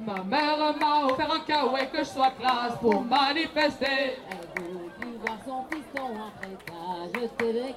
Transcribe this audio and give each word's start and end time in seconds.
Ma 0.00 0.24
mère 0.24 0.76
m'a 0.78 1.06
offert 1.06 1.32
un 1.32 1.40
kawaii 1.40 1.90
que 1.90 1.98
je 1.98 2.04
sois 2.04 2.30
classe 2.30 2.78
pour 2.80 3.02
manifester. 3.02 4.16
Elle 4.30 4.62
veut 4.62 4.90
plus 4.98 5.16
voir 5.24 5.38
son 5.46 5.64
fiston 5.92 6.08
des. 7.52 7.72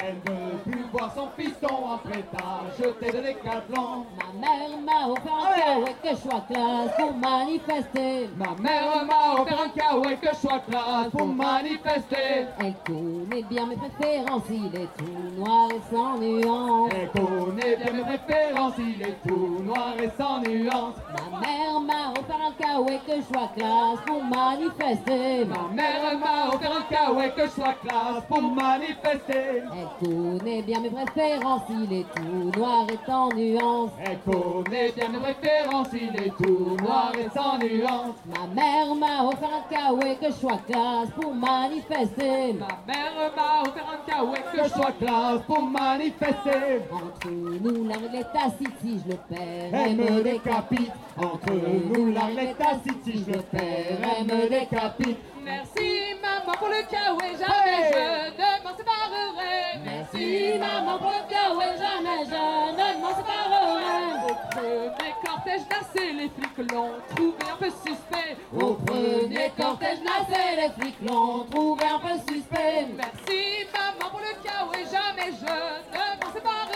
Elle 0.00 0.14
veut 0.26 0.58
plus 0.64 0.84
voir 0.92 1.12
son 1.14 1.28
fiston 1.36 1.90
après 1.94 2.24
t'as 2.32 2.84
jeté 2.84 3.16
de 3.16 3.22
décathlon. 3.22 4.06
Ma 4.18 4.40
mère 4.40 4.78
m'a 4.84 5.08
offert 5.12 5.32
un 5.34 5.60
kawaii 5.60 5.94
que 6.02 6.10
je 6.10 6.16
sois 6.16 6.44
classe 6.48 6.90
pour 6.98 7.12
manifester. 7.14 8.28
Ma 8.36 8.54
mère 8.62 9.04
m'a 9.04 9.40
offert 9.40 9.60
un 9.60 9.68
kawaii 9.68 10.18
que 10.18 10.28
je 10.32 10.36
sois 10.36 10.60
classe 10.68 11.10
pour 11.10 11.26
manifester. 11.26 12.46
Elle 12.60 12.74
connaît 12.86 13.42
bien 13.42 13.66
mes 13.66 13.76
préférences, 13.76 14.42
il 14.50 14.74
est 14.74 14.88
tout 14.96 15.36
noir 15.36 15.68
et 15.70 15.94
sans 15.94 16.18
nuance. 16.18 16.92
Elle 16.94 17.10
connaît 17.10 17.76
bien 17.76 17.92
mes 17.92 18.16
préférences, 18.16 18.74
il 18.78 19.02
est 19.02 19.28
tout 19.28 19.62
noir 19.62 19.94
et 20.02 20.10
sans 20.18 20.40
nuance. 20.40 20.94
Ma 21.32 21.40
mère 21.40 21.80
m'a 21.80 22.10
offert 22.12 22.40
un 22.48 22.52
kawaii 22.62 23.00
que 23.06 23.16
je 23.16 23.22
sois 23.22 23.50
classe 23.56 24.00
pour 24.06 24.22
manifester. 24.22 25.44
Ma 25.44 25.68
mère 25.74 26.18
m'a 26.18 26.54
offert 26.54 26.72
un 26.76 26.94
kawaii 26.94 27.23
que 27.30 27.46
je 27.46 27.50
sois 27.50 27.74
classe 27.84 28.24
pour 28.28 28.42
manifester. 28.42 29.62
Elle 29.72 30.06
connaît 30.08 30.62
bien 30.62 30.80
mes 30.80 30.90
préférences, 30.90 31.62
il 31.70 31.92
est 31.92 32.06
tout 32.14 32.58
noir 32.58 32.86
et 32.90 32.98
sans 33.06 33.28
nuance. 33.34 33.90
Elle 34.04 34.18
connaît 34.20 34.92
bien 34.92 35.08
mes 35.08 35.18
préférences, 35.18 35.88
il 35.92 36.16
est 36.22 36.32
tout 36.42 36.76
noir 36.82 37.12
et 37.18 37.28
sans 37.36 37.58
nuance. 37.58 38.16
Ma 38.26 38.46
mère 38.54 38.94
m'a 38.94 39.24
offert 39.24 39.50
un 39.54 39.74
kawaii 39.74 40.16
que 40.18 40.26
je 40.26 40.32
sois 40.32 40.58
classe 40.66 41.10
pour 41.20 41.34
manifester. 41.34 42.52
Ma 42.54 42.92
mère 42.92 43.32
m'a 43.36 43.62
offert 43.62 43.86
un 43.92 44.10
kawaii 44.10 44.42
que 44.52 44.64
je 44.64 44.68
sois 44.68 44.92
classe 44.98 45.40
pour 45.46 45.62
manifester. 45.62 46.82
Entre 46.92 47.30
nous, 47.30 47.88
la 47.88 47.94
règle 47.94 48.16
est 48.16 48.32
tacite, 48.32 48.74
si 48.80 49.00
je 49.04 49.10
le 49.10 49.16
perds, 49.28 49.70
Elle 49.72 49.96
me 49.96 50.22
décapite. 50.22 50.92
Entre 51.16 51.52
nous, 51.52 52.12
la 52.12 52.30
lettre 52.30 52.56
tacite, 52.58 53.04
si 53.04 53.24
je 53.24 53.32
le 53.32 53.42
perds, 53.42 53.98
elle 54.18 54.24
me 54.26 54.48
décapite. 54.48 55.18
Merci 55.44 56.14
maman 56.22 56.56
pour 56.58 56.68
le 56.68 56.82
kawaii, 56.90 57.36
jamais 57.36 57.90
je 57.92 58.30
ne 58.38 58.64
m'en 58.64 58.76
séparerai. 58.76 59.78
Merci 59.84 60.58
maman 60.58 60.98
pour 60.98 61.10
le 61.10 61.22
kawaii, 61.28 61.76
jamais 61.78 62.24
je 62.24 62.44
ne 62.78 63.00
m'en 63.00 63.14
séparerai. 63.14 63.94
Au 64.24 64.34
premier 64.50 65.14
cortège 65.24 65.68
d'assez, 65.68 66.12
les 66.12 66.30
flics 66.30 66.72
l'ont 66.72 66.92
trouvé 67.14 67.44
un 67.52 67.56
peu 67.56 67.70
suspect. 67.70 68.36
Au 68.58 68.74
premier 68.74 69.50
cortège 69.60 69.98
nacé, 70.00 70.42
les 70.56 70.70
flics 70.80 71.00
l'ont 71.02 71.44
trouvé 71.50 71.84
un 71.84 71.98
peu 71.98 72.14
suspect. 72.32 72.86
Merci 72.96 73.66
maman 73.72 74.10
pour 74.10 74.20
le 74.20 74.32
kawaii, 74.42 74.84
jamais 74.90 75.30
je 75.38 75.44
ne 75.44 76.24
m'en 76.24 76.32
séparerai. 76.32 76.73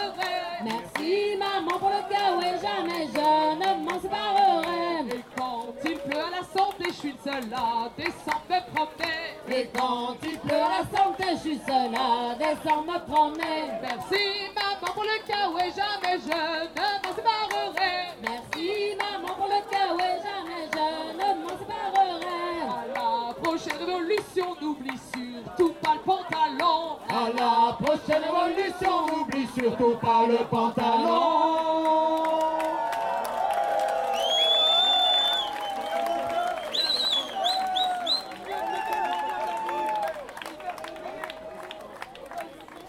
Merci 0.69 1.37
maman 1.39 1.79
pour 1.79 1.89
le 1.89 2.03
kawaii, 2.13 2.61
jamais 2.61 3.07
je 3.15 3.55
ne 3.61 3.85
m'en 3.85 3.99
séparerai. 4.01 5.17
Et 5.17 5.25
quand 5.37 5.67
il 5.85 5.99
pleut 5.99 6.21
à 6.21 6.31
la 6.31 6.43
santé, 6.43 6.85
je 6.89 6.93
suis 6.93 7.15
seul 7.25 7.45
à 7.55 7.89
descendre 7.97 8.45
me 8.51 8.61
promener. 8.75 9.17
Et 9.51 9.69
quand 9.75 10.17
il 10.23 10.39
pleut 10.39 10.57
à 10.57 10.83
la 10.83 10.99
santé, 10.99 11.25
je 11.33 11.41
suis 11.41 11.59
seule 11.67 11.95
à 11.95 12.35
descendre 12.35 12.85
me 12.93 12.99
promener. 13.11 13.61
Merci 13.83 14.25
maman 14.55 14.93
pour 14.95 15.05
le 15.05 15.19
kawaii, 15.27 15.73
jamais 15.73 16.19
je 16.21 16.29
ne 16.29 16.89
m'en 17.03 17.15
séparerai. 17.17 17.95
Merci 18.23 18.97
maman 18.99 19.35
pour 19.39 19.47
le 19.49 19.61
kawaii, 19.71 20.21
jamais 20.27 20.69
je 20.75 20.87
ne 21.17 21.29
m'en 21.43 21.57
séparerai. 21.61 22.61
À 22.69 22.85
la 22.95 23.35
prochaine 23.43 23.79
révolution, 23.79 24.47
n'oublie 24.61 25.01
surtout 25.15 25.73
pas 25.83 25.95
le 25.95 26.01
pantalon. 26.01 26.99
À 27.09 27.31
la 27.39 27.73
prochaine 27.83 28.23
révolution, 28.23 29.07
n'oublie 29.07 29.38
surtout 29.59 29.97
pas 29.97 30.27
le 30.27 30.49
pantalon. 30.49 31.59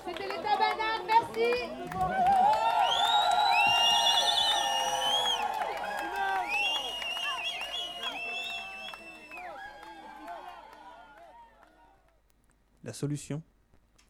C'était 0.05 0.27
l'état 0.27 0.57
banane, 0.57 1.05
merci. 1.07 1.49
La 12.83 12.93
solution 12.93 13.41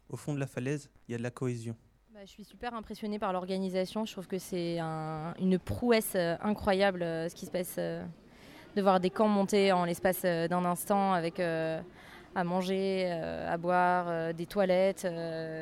Au 0.10 0.18
fond 0.18 0.34
de 0.34 0.40
la 0.40 0.48
falaise, 0.48 0.90
il 1.08 1.12
y 1.12 1.16
a 1.16 1.18
de 1.18 1.24
la 1.24 1.32
cohésion. 1.32 1.76
Bah, 2.20 2.26
je 2.26 2.32
suis 2.32 2.44
super 2.44 2.74
impressionnée 2.74 3.18
par 3.18 3.32
l'organisation. 3.32 4.04
Je 4.04 4.12
trouve 4.12 4.28
que 4.28 4.40
c'est 4.40 4.78
un- 4.78 5.34
une 5.40 5.58
prouesse 5.58 6.16
euh, 6.16 6.36
incroyable 6.42 7.02
euh, 7.02 7.30
ce 7.30 7.36
qui 7.36 7.46
se 7.46 7.52
passe. 7.52 7.76
euh, 7.78 8.04
de 8.76 8.82
voir 8.82 9.00
des 9.00 9.10
camps 9.10 9.30
monter 9.30 9.72
en 9.72 9.86
l'espace 9.86 10.24
d'un 10.24 10.66
instant 10.66 11.14
avec 11.14 11.40
à 11.40 12.44
manger, 12.44 13.10
à 13.10 13.58
boire, 13.58 14.34
des 14.34 14.46
toilettes. 14.46 15.08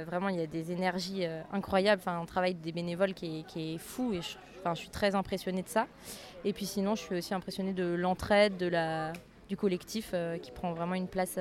vraiment, 0.05 0.29
il 0.29 0.35
y 0.37 0.41
a 0.41 0.47
des 0.47 0.71
énergies 0.71 1.25
incroyables. 1.53 2.01
Enfin, 2.01 2.19
un 2.19 2.25
travail 2.25 2.55
des 2.55 2.71
bénévoles 2.73 3.13
qui 3.13 3.45
est, 3.55 3.77
fou 3.77 4.13
et 4.13 4.21
je, 4.21 4.37
je 4.65 4.73
suis 4.73 4.89
très 4.89 5.15
impressionnée 5.15 5.61
de 5.61 5.69
ça. 5.69 5.87
Et 6.43 6.51
puis 6.53 6.65
sinon, 6.65 6.95
je 6.95 7.01
suis 7.03 7.15
aussi 7.15 7.33
impressionnée 7.33 7.73
de 7.73 7.85
l'entraide, 7.85 8.57
de 8.57 8.67
la, 8.67 9.13
du 9.47 9.55
collectif 9.55 10.13
qui 10.41 10.51
prend 10.51 10.73
vraiment 10.73 10.95
une 10.95 11.07
place 11.07 11.39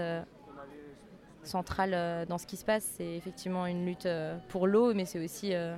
centrale 1.47 1.93
euh, 1.95 2.25
dans 2.27 2.39
ce 2.39 2.47
qui 2.47 2.57
se 2.57 2.65
passe. 2.65 2.85
C'est 2.97 3.17
effectivement 3.17 3.67
une 3.67 3.87
lutte 3.87 4.07
euh, 4.07 4.37
pour 4.49 4.67
l'eau, 4.67 4.95
mais 4.95 5.05
c'est 5.05 5.23
aussi 5.23 5.55
euh, 5.55 5.77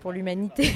pour 0.00 0.12
l'humanité, 0.12 0.72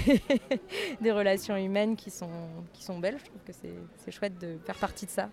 des 1.00 1.12
relations 1.12 1.56
humaines 1.56 1.97
qui 1.97 2.10
sont, 2.10 2.31
qui 2.72 2.82
sont 2.82 2.99
belles. 2.99 3.19
Je 3.19 3.25
trouve 3.25 3.43
que 3.47 3.53
c'est 3.53 4.10
chouette 4.10 4.38
de 4.38 4.59
faire 4.65 4.77
partie 4.77 5.06
de 5.06 5.10
ça. 5.10 5.28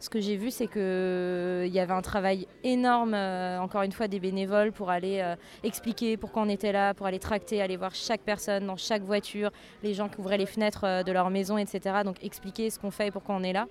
Ce 0.00 0.08
que 0.08 0.20
j'ai 0.20 0.36
vu, 0.36 0.50
c'est 0.50 0.66
qu'il 0.66 1.72
y 1.72 1.78
avait 1.78 1.92
un 1.92 2.02
travail 2.02 2.48
énorme, 2.64 3.14
encore 3.14 3.82
une 3.82 3.92
fois, 3.92 4.08
des 4.08 4.18
bénévoles 4.18 4.72
pour 4.72 4.90
aller 4.90 5.34
expliquer 5.62 6.16
pourquoi 6.16 6.42
on 6.42 6.48
était 6.48 6.72
là, 6.72 6.94
pour 6.94 7.06
aller 7.06 7.20
tracter, 7.20 7.62
aller 7.62 7.76
voir 7.76 7.94
chaque 7.94 8.22
personne 8.22 8.66
dans 8.66 8.76
chaque 8.76 9.02
voiture, 9.02 9.50
les 9.84 9.94
gens 9.94 10.08
qui 10.08 10.18
ouvraient 10.18 10.38
les 10.38 10.46
fenêtres 10.46 11.04
de 11.04 11.12
leur 11.12 11.30
maison, 11.30 11.58
etc. 11.58 11.98
Donc 12.04 12.24
expliquer 12.24 12.70
ce 12.70 12.78
qu'on 12.80 12.90
fait 12.90 13.08
et 13.08 13.10
pourquoi 13.12 13.36
on 13.36 13.42
est 13.44 13.52
là. 13.52 13.68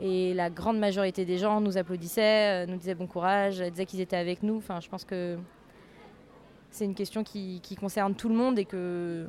Et 0.00 0.34
la 0.34 0.50
grande 0.50 0.78
majorité 0.78 1.24
des 1.24 1.38
gens 1.38 1.60
nous 1.60 1.78
applaudissaient, 1.78 2.64
euh, 2.64 2.66
nous 2.66 2.76
disaient 2.76 2.94
bon 2.94 3.06
courage, 3.06 3.60
disaient 3.60 3.86
qu'ils 3.86 4.00
étaient 4.00 4.16
avec 4.16 4.42
nous. 4.42 4.56
Enfin, 4.56 4.80
je 4.80 4.88
pense 4.88 5.04
que 5.04 5.38
c'est 6.70 6.84
une 6.84 6.94
question 6.94 7.22
qui, 7.22 7.60
concerne 7.80 8.14
tout 8.14 8.28
le 8.28 8.34
monde 8.34 8.58
et 8.58 8.64
que, 8.64 9.26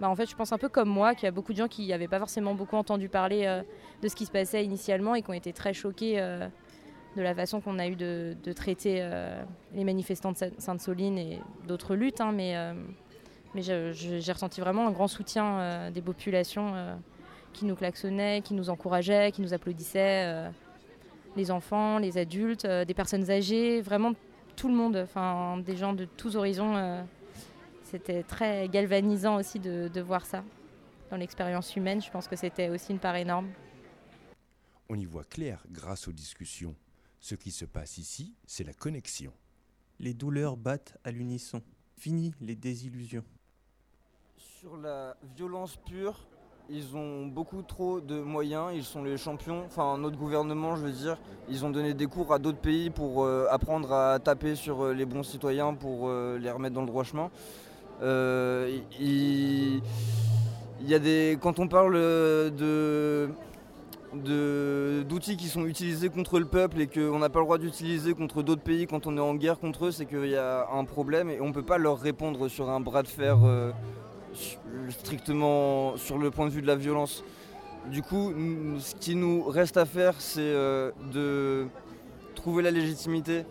bah, 0.00 0.08
en 0.08 0.16
fait, 0.16 0.28
je 0.30 0.34
pense 0.34 0.52
un 0.52 0.58
peu 0.58 0.70
comme 0.70 0.88
moi, 0.88 1.14
qu'il 1.14 1.24
y 1.24 1.28
a 1.28 1.30
beaucoup 1.30 1.52
de 1.52 1.58
gens 1.58 1.68
qui 1.68 1.88
n'avaient 1.88 2.08
pas 2.08 2.18
forcément 2.18 2.54
beaucoup 2.54 2.76
entendu 2.76 3.10
parler 3.10 3.44
euh, 3.44 3.62
de 4.02 4.08
ce 4.08 4.16
qui 4.16 4.24
se 4.24 4.30
passait 4.30 4.64
initialement 4.64 5.14
et 5.14 5.20
qui 5.20 5.28
ont 5.28 5.34
été 5.34 5.52
très 5.52 5.74
choqués 5.74 6.18
euh, 6.18 6.48
de 7.16 7.22
la 7.22 7.34
façon 7.34 7.60
qu'on 7.60 7.78
a 7.78 7.86
eu 7.86 7.96
de, 7.96 8.34
traiter 8.54 8.98
euh, 9.00 9.42
les 9.74 9.84
manifestants 9.84 10.32
de 10.32 10.38
Sa- 10.38 10.58
Sainte-Soline 10.58 11.18
et 11.18 11.40
d'autres 11.68 11.94
luttes. 11.94 12.22
hein, 12.22 12.32
mais 12.32 12.56
euh, 12.56 12.72
j'ai 13.54 14.32
ressenti 14.32 14.60
vraiment 14.62 14.86
un 14.86 14.92
grand 14.92 15.08
soutien 15.08 15.58
euh, 15.58 15.90
des 15.90 16.02
populations 16.02 16.72
euh, 16.74 16.94
qui 17.56 17.64
nous 17.64 17.74
klaxonnaient, 17.74 18.42
qui 18.42 18.54
nous 18.54 18.70
encourageaient, 18.70 19.32
qui 19.32 19.40
nous 19.42 19.52
applaudissaient. 19.54 20.24
euh, 20.26 20.50
les 21.36 21.50
enfants, 21.50 21.98
les 21.98 22.16
adultes, 22.18 22.64
euh, 22.64 22.84
des 22.84 22.94
personnes 22.94 23.30
âgées, 23.30 23.80
vraiment 23.82 24.12
tout 24.56 24.68
le 24.68 24.74
monde, 24.74 24.96
enfin 24.96 25.58
des 25.58 25.76
gens 25.76 25.92
de 25.92 26.04
tous 26.04 26.36
horizons. 26.36 26.76
euh, 26.76 27.02
c'était 27.84 28.22
très 28.22 28.68
galvanisant 28.68 29.36
aussi 29.36 29.58
de, 29.58 29.88
de 29.92 30.00
voir 30.00 30.24
ça 30.26 30.42
dans 31.10 31.16
l'expérience 31.16 31.76
humaine. 31.76 32.00
Je 32.02 32.10
pense 32.10 32.26
que 32.26 32.36
c'était 32.36 32.68
aussi 32.70 32.92
une 32.92 32.98
part 32.98 33.16
énorme. 33.16 33.48
On 34.88 34.98
y 34.98 35.04
voit 35.04 35.24
clair 35.24 35.62
grâce 35.70 36.08
aux 36.08 36.12
discussions. 36.12 36.74
Ce 37.20 37.34
qui 37.34 37.50
se 37.50 37.64
passe 37.64 37.98
ici, 37.98 38.34
c'est 38.46 38.64
la 38.64 38.72
connexion. 38.72 39.32
Les 39.98 40.14
douleurs 40.14 40.56
battent 40.56 40.96
à 41.04 41.10
l'unisson. 41.10 41.62
Fini 41.98 42.34
les 42.40 42.56
désillusions. 42.56 43.24
Sur 44.36 44.76
la 44.76 45.16
violence 45.36 45.76
pure, 45.86 46.26
ils 46.68 46.96
ont 46.96 47.26
beaucoup 47.26 47.62
trop 47.62 48.00
de 48.00 48.20
moyens, 48.20 48.72
ils 48.74 48.82
sont 48.82 49.04
les 49.04 49.16
champions. 49.16 49.62
Enfin, 49.66 49.98
notre 49.98 50.16
gouvernement, 50.16 50.76
je 50.76 50.82
veux 50.82 50.90
dire, 50.90 51.16
ils 51.48 51.64
ont 51.64 51.70
donné 51.70 51.94
des 51.94 52.06
cours 52.06 52.32
à 52.32 52.38
d'autres 52.38 52.58
pays 52.58 52.90
pour 52.90 53.24
euh, 53.24 53.46
apprendre 53.50 53.92
à 53.92 54.18
taper 54.18 54.56
sur 54.56 54.82
euh, 54.82 54.92
les 54.92 55.04
bons 55.04 55.22
citoyens 55.22 55.74
pour 55.74 56.08
euh, 56.08 56.38
les 56.38 56.50
remettre 56.50 56.74
dans 56.74 56.80
le 56.80 56.88
droit 56.88 57.04
chemin. 57.04 57.30
Il, 58.02 59.80
y 60.84 60.94
a 60.94 60.98
des, 60.98 61.38
quand 61.40 61.58
on 61.58 61.68
parle 61.68 61.94
de 61.94 63.30
d'outils 64.14 65.36
qui 65.36 65.48
sont 65.48 65.66
utilisés 65.66 66.08
contre 66.08 66.38
le 66.38 66.46
peuple 66.46 66.80
et 66.80 66.86
qu'on 66.86 67.18
n'a 67.18 67.28
pas 67.28 67.40
le 67.40 67.44
droit 67.44 67.58
d'utiliser 67.58 68.14
contre 68.14 68.42
d'autres 68.42 68.62
pays 68.62 68.86
quand 68.86 69.06
on 69.06 69.16
est 69.16 69.20
en 69.20 69.34
guerre 69.34 69.58
contre 69.58 69.86
eux, 69.86 69.90
c'est 69.90 70.06
qu'il 70.06 70.28
y 70.28 70.36
a 70.36 70.66
un 70.72 70.84
problème 70.84 71.28
et 71.28 71.40
on 71.40 71.48
ne 71.48 71.52
peut 71.52 71.64
pas 71.64 71.76
leur 71.76 71.98
répondre 71.98 72.48
sur 72.48 72.70
un 72.70 72.80
bras 72.80 73.02
de 73.02 73.08
fer 73.08 73.36
strictement 74.90 75.96
sur 75.96 76.18
le 76.18 76.30
point 76.30 76.46
de 76.46 76.50
vue 76.50 76.62
de 76.62 76.66
la 76.66 76.76
violence. 76.76 77.24
Du 77.90 78.02
coup, 78.02 78.32
ce 78.80 78.94
qui 78.96 79.14
nous 79.14 79.44
reste 79.44 79.76
à 79.76 79.84
faire, 79.84 80.14
c'est 80.18 80.40
euh, 80.40 80.90
de 81.12 81.66
trouver 82.34 82.62
la 82.62 82.70
légitimité, 82.70 83.44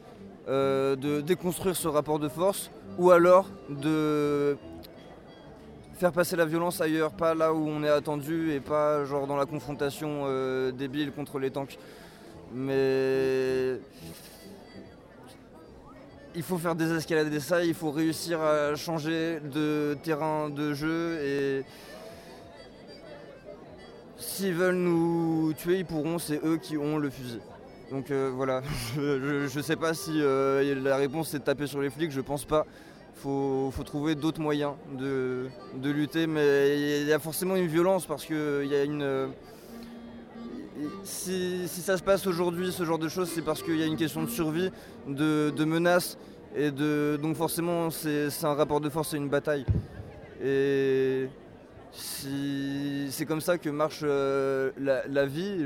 euh, 0.49 0.95
de 0.95 1.21
déconstruire 1.21 1.75
ce 1.75 1.87
rapport 1.87 2.19
de 2.19 2.27
force 2.27 2.69
ou 2.97 3.11
alors 3.11 3.49
de 3.69 4.57
faire 5.97 6.11
passer 6.11 6.35
la 6.35 6.45
violence 6.45 6.81
ailleurs, 6.81 7.11
pas 7.13 7.33
là 7.33 7.53
où 7.53 7.67
on 7.67 7.81
est 7.83 7.89
attendu 7.89 8.51
et 8.51 8.59
pas 8.59 9.05
genre 9.05 9.27
dans 9.27 9.37
la 9.37 9.45
confrontation 9.45 10.23
euh, 10.25 10.71
débile 10.71 11.11
contre 11.11 11.39
les 11.39 11.51
tanks. 11.51 11.77
Mais 12.53 13.79
il 16.35 16.43
faut 16.43 16.57
faire 16.57 16.75
désescalader 16.75 17.39
ça, 17.39 17.63
il 17.63 17.73
faut 17.73 17.91
réussir 17.91 18.41
à 18.41 18.75
changer 18.75 19.39
de 19.39 19.97
terrain 20.03 20.49
de 20.49 20.73
jeu 20.73 21.19
et 21.23 21.63
s'ils 24.17 24.53
veulent 24.53 24.75
nous 24.75 25.53
tuer, 25.53 25.79
ils 25.79 25.85
pourront, 25.85 26.19
c'est 26.19 26.43
eux 26.43 26.57
qui 26.57 26.77
ont 26.77 26.97
le 26.97 27.09
fusil. 27.09 27.39
Donc 27.91 28.11
euh, 28.11 28.31
voilà, 28.33 28.61
je, 28.95 29.47
je, 29.47 29.59
sais 29.59 29.75
pas 29.75 29.93
si 29.93 30.11
euh, 30.15 30.75
la 30.83 30.97
réponse 30.97 31.29
c'est 31.29 31.39
de 31.39 31.43
taper 31.43 31.67
sur 31.67 31.81
les 31.81 31.89
flics, 31.89 32.11
je 32.11 32.21
pense 32.21 32.45
pas. 32.45 32.65
Faut, 33.15 33.71
faut 33.71 33.83
trouver 33.83 34.15
d'autres 34.15 34.41
moyens 34.41 34.73
de, 34.91 35.49
lutter, 35.81 36.27
mais 36.27 37.01
il 37.01 37.07
y 37.07 37.13
a 37.13 37.19
forcément 37.19 37.55
une 37.55 37.67
violence 37.67 38.05
parce 38.05 38.25
qu'il 38.25 38.67
y 38.69 38.75
a 38.75 38.83
une. 38.83 39.29
Si, 41.03 41.67
ça 41.67 41.97
se 41.97 42.03
passe 42.03 42.27
aujourd'hui, 42.27 42.71
ce 42.71 42.83
genre 42.83 42.99
de 42.99 43.07
choses, 43.07 43.29
c'est 43.29 43.41
parce 43.41 43.63
qu'il 43.63 43.77
y 43.77 43.83
a 43.83 43.85
une 43.85 43.95
question 43.95 44.23
de 44.23 44.29
survie, 44.29 44.71
de, 45.07 45.65
menaces, 45.65 46.17
et 46.55 46.71
de, 46.71 47.17
donc 47.21 47.35
forcément 47.35 47.89
c'est 47.89 48.29
un 48.43 48.53
rapport 48.53 48.81
de 48.81 48.89
force, 48.89 49.09
c'est 49.09 49.17
une 49.17 49.29
bataille. 49.29 49.65
Et 50.43 51.29
si, 51.91 53.07
c'est 53.09 53.25
comme 53.25 53.39
ça 53.39 53.57
que 53.57 53.69
marche 53.69 54.01
euh, 54.03 54.71
la, 54.77 55.25
vie. 55.25 55.63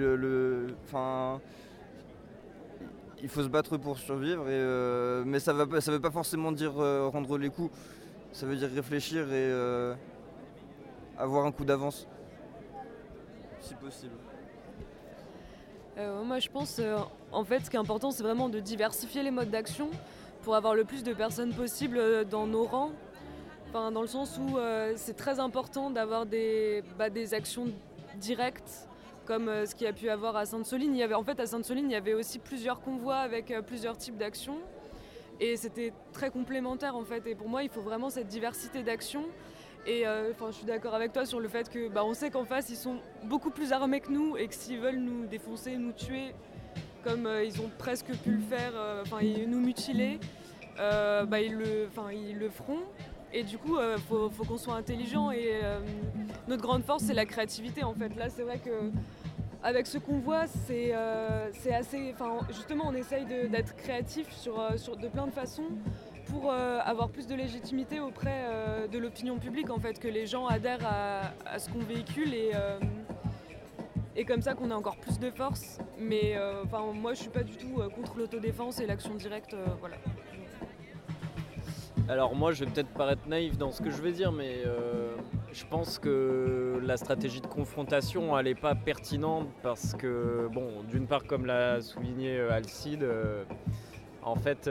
Il 3.21 3.27
faut 3.27 3.43
se 3.43 3.49
battre 3.49 3.77
pour 3.77 3.97
survivre, 3.97 4.43
et, 4.47 4.51
euh, 4.51 5.23
mais 5.25 5.39
ça 5.39 5.53
ne 5.53 5.79
ça 5.79 5.91
veut 5.91 5.99
pas 5.99 6.11
forcément 6.11 6.51
dire 6.51 6.73
euh, 6.79 7.07
rendre 7.07 7.37
les 7.37 7.49
coups. 7.49 7.75
Ça 8.31 8.45
veut 8.45 8.55
dire 8.55 8.69
réfléchir 8.73 9.33
et 9.33 9.51
avoir 11.17 11.45
un 11.45 11.51
coup 11.51 11.65
d'avance, 11.65 12.07
si 13.59 13.73
possible. 13.73 14.13
Euh, 15.99 16.23
moi, 16.23 16.39
je 16.39 16.49
pense, 16.49 16.81
en 17.31 17.43
fait, 17.43 17.59
ce 17.65 17.69
qui 17.69 17.75
est 17.75 17.79
important, 17.79 18.11
c'est 18.11 18.23
vraiment 18.23 18.49
de 18.49 18.59
diversifier 18.59 19.21
les 19.21 19.31
modes 19.31 19.49
d'action 19.51 19.89
pour 20.43 20.55
avoir 20.55 20.73
le 20.73 20.85
plus 20.85 21.03
de 21.03 21.13
personnes 21.13 21.53
possible 21.53 22.25
dans 22.29 22.47
nos 22.47 22.63
rangs. 22.63 22.91
Enfin, 23.69 23.91
dans 23.91 24.01
le 24.01 24.07
sens 24.07 24.39
où 24.39 24.57
c'est 24.95 25.15
très 25.15 25.39
important 25.39 25.89
d'avoir 25.89 26.25
des, 26.25 26.83
bah, 26.97 27.09
des 27.09 27.33
actions 27.33 27.67
directes 28.15 28.89
comme 29.29 29.47
euh, 29.47 29.67
ce 29.67 29.75
qu'il 29.75 29.85
y 29.85 29.87
a 29.87 29.93
pu 29.93 30.09
avoir 30.09 30.35
à 30.35 30.47
Sainte-Soline. 30.47 30.95
Il 30.95 30.97
y 30.97 31.03
avait, 31.03 31.13
en 31.13 31.23
fait, 31.23 31.39
à 31.39 31.45
Sainte-Soline, 31.45 31.85
il 31.85 31.91
y 31.91 31.95
avait 31.95 32.15
aussi 32.15 32.39
plusieurs 32.39 32.81
convois 32.81 33.17
avec 33.17 33.51
euh, 33.51 33.61
plusieurs 33.61 33.95
types 33.95 34.17
d'actions. 34.17 34.57
Et 35.39 35.55
c'était 35.55 35.93
très 36.11 36.31
complémentaire 36.31 36.95
en 36.95 37.03
fait. 37.03 37.25
Et 37.27 37.35
pour 37.35 37.47
moi, 37.47 37.61
il 37.61 37.69
faut 37.69 37.81
vraiment 37.81 38.09
cette 38.09 38.27
diversité 38.27 38.81
d'actions. 38.81 39.25
Et 39.85 40.05
euh, 40.05 40.33
je 40.47 40.51
suis 40.51 40.65
d'accord 40.65 40.93
avec 40.93 41.13
toi 41.13 41.25
sur 41.25 41.39
le 41.39 41.47
fait 41.47 41.69
que 41.69 41.89
bah, 41.89 42.03
on 42.05 42.13
sait 42.13 42.29
qu'en 42.29 42.45
face, 42.45 42.69
ils 42.69 42.75
sont 42.75 42.97
beaucoup 43.23 43.49
plus 43.49 43.71
armés 43.71 44.01
que 44.01 44.11
nous 44.11 44.37
et 44.37 44.47
que 44.47 44.53
s'ils 44.53 44.79
veulent 44.79 44.99
nous 44.99 45.25
défoncer, 45.25 45.77
nous 45.77 45.93
tuer, 45.93 46.33
comme 47.03 47.27
ils 47.43 47.59
ont 47.61 47.69
presque 47.77 48.11
pu 48.23 48.31
le 48.31 48.41
faire, 48.41 48.73
enfin 49.01 49.19
nous 49.21 49.59
mutiler, 49.59 50.19
bah, 50.77 51.41
ils, 51.41 51.55
le, 51.55 51.89
ils 52.13 52.37
le 52.37 52.49
feront. 52.49 52.81
Et 53.31 53.43
du 53.43 53.57
coup, 53.57 53.77
il 53.79 54.01
faut, 54.03 54.29
qu'on 54.45 54.57
soit 54.57 54.75
intelligent. 54.75 55.31
Et 55.31 55.61
notre 56.47 56.61
grande 56.61 56.83
force, 56.83 57.03
c'est 57.03 57.13
la 57.13 57.25
créativité 57.25 57.83
en 57.83 57.93
fait. 57.93 58.15
Là, 58.15 58.29
c'est 58.29 58.43
vrai 58.43 58.59
que 58.59 58.91
avec 59.61 59.87
ce 59.87 59.97
qu'on 59.97 60.19
voit, 60.19 60.47
c'est 60.47 60.91
euh, 60.93 61.49
assez. 61.73 62.15
Justement, 62.49 62.85
on 62.87 62.93
essaye 62.93 63.25
d'être 63.25 63.75
créatif 63.75 64.31
sur, 64.31 64.59
euh, 64.59 64.77
sur, 64.77 64.95
de 64.95 65.07
plein 65.07 65.27
de 65.27 65.31
façons 65.31 65.65
pour 66.29 66.51
euh, 66.51 66.79
avoir 66.83 67.09
plus 67.09 67.27
de 67.27 67.35
légitimité 67.35 67.99
auprès 67.99 68.45
euh, 68.45 68.87
de 68.87 68.97
l'opinion 68.97 69.37
publique, 69.37 69.69
en 69.69 69.79
fait, 69.79 69.99
que 69.99 70.07
les 70.07 70.27
gens 70.27 70.47
adhèrent 70.47 70.85
à, 70.85 71.59
ce 71.59 71.69
qu'on 71.69 71.79
véhicule 71.79 72.33
et, 72.33 72.51
euh, 72.53 72.79
et 74.15 74.25
comme 74.25 74.41
ça 74.41 74.53
qu'on 74.53 74.71
a 74.71 74.75
encore 74.75 74.97
plus 74.97 75.19
de 75.19 75.31
force. 75.31 75.79
Mais 75.97 76.35
moi, 76.93 77.13
je 77.13 77.21
suis 77.21 77.29
pas 77.29 77.43
du 77.43 77.55
tout 77.55 77.81
contre 77.95 78.17
l'autodéfense 78.17 78.79
et 78.79 78.85
l'action 78.85 79.15
directe. 79.15 79.55
voilà. 79.79 79.95
Alors 82.07 82.35
moi, 82.35 82.51
je 82.51 82.63
vais 82.65 82.71
peut-être 82.71 82.89
paraître 82.89 83.27
naïf 83.27 83.57
dans 83.57 83.71
ce 83.71 83.81
que 83.81 83.91
je 83.91 84.01
vais 84.01 84.11
dire, 84.11 84.31
mais 84.31 84.63
je 85.51 85.65
pense 85.65 85.99
que 85.99 86.81
la 86.83 86.97
stratégie 86.97 87.41
de 87.41 87.47
confrontation, 87.47 88.37
elle 88.37 88.45
n'est 88.45 88.55
pas 88.55 88.75
pertinente 88.75 89.47
parce 89.61 89.93
que, 89.93 90.49
bon, 90.51 90.83
d'une 90.89 91.07
part, 91.07 91.25
comme 91.25 91.45
l'a 91.45 91.81
souligné 91.81 92.39
Alcide, 92.39 93.07
en 94.23 94.35
fait, 94.35 94.69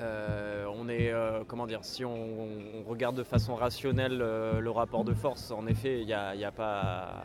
euh, 0.00 0.64
on 0.74 0.88
est, 0.88 1.12
euh, 1.12 1.42
comment 1.46 1.66
dire, 1.66 1.80
si 1.82 2.04
on, 2.04 2.48
regarde 2.88 3.16
de 3.16 3.22
façon 3.22 3.54
rationnelle 3.54 4.20
euh, 4.22 4.60
le 4.60 4.70
rapport 4.70 5.04
de 5.04 5.14
force, 5.14 5.50
en 5.50 5.66
effet, 5.66 6.00
il 6.00 6.06
n'y 6.06 6.14
a, 6.14 6.34
y 6.34 6.44
a, 6.44 6.50
pas, 6.50 7.22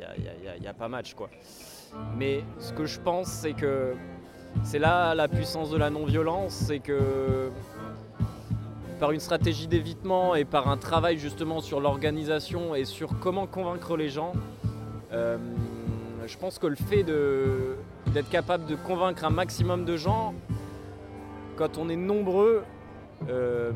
a, 0.00 0.74
pas 0.74 0.88
match, 0.88 1.14
quoi. 1.14 1.28
Mais 2.16 2.44
ce 2.58 2.72
que 2.72 2.86
je 2.86 3.00
pense, 3.00 3.28
c'est 3.28 3.52
que 3.52 3.94
c'est 4.62 4.78
là 4.78 5.14
la 5.14 5.28
puissance 5.28 5.70
de 5.70 5.76
la 5.76 5.90
non-violence, 5.90 6.52
c'est 6.52 6.78
que 6.78 7.50
par 9.00 9.12
une 9.12 9.20
stratégie 9.20 9.66
d'évitement 9.66 10.34
et 10.34 10.44
par 10.44 10.68
un 10.68 10.78
travail 10.78 11.18
justement 11.18 11.60
sur 11.60 11.80
l'organisation 11.80 12.74
et 12.74 12.84
sur 12.84 13.18
comment 13.18 13.46
convaincre 13.46 13.96
les 13.96 14.08
gens, 14.08 14.32
je 15.12 16.38
pense 16.38 16.58
que 16.58 16.66
le 16.66 16.76
fait 16.76 17.02
d'être 17.02 18.30
capable 18.30 18.66
de 18.66 18.74
convaincre 18.74 19.24
un 19.24 19.30
maximum 19.30 19.84
de 19.84 19.96
gens, 19.96 20.34
quand 21.56 21.78
on 21.78 21.88
est 21.88 21.96
nombreux, 21.96 22.62
euh, 23.28 23.72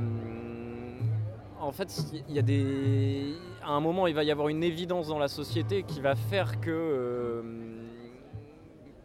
en 1.61 1.73
fait, 1.73 2.05
il 2.29 2.35
y 2.35 2.39
a 2.39 2.43
des, 2.43 3.35
à 3.65 3.71
un 3.71 3.81
moment, 3.81 4.07
il 4.07 4.15
va 4.15 4.23
y 4.23 4.31
avoir 4.31 4.49
une 4.49 4.63
évidence 4.63 5.09
dans 5.09 5.19
la 5.19 5.29
société 5.29 5.83
qui 5.83 6.01
va 6.01 6.15
faire 6.15 6.61
que 6.61 6.71
euh, 6.71 7.43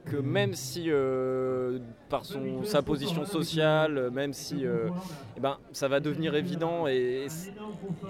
que 0.06 0.18
même 0.18 0.54
si 0.54 0.92
euh, 0.92 1.80
par 2.10 2.26
son, 2.26 2.64
sa 2.64 2.84
position 2.84 3.26
sociale, 3.26 4.12
même 4.12 4.34
si 4.34 4.64
eh 4.64 5.40
ben, 5.40 5.58
ça 5.72 5.88
va 5.88 6.00
devenir 6.00 6.36
évident 6.36 6.86
et, 6.88 7.26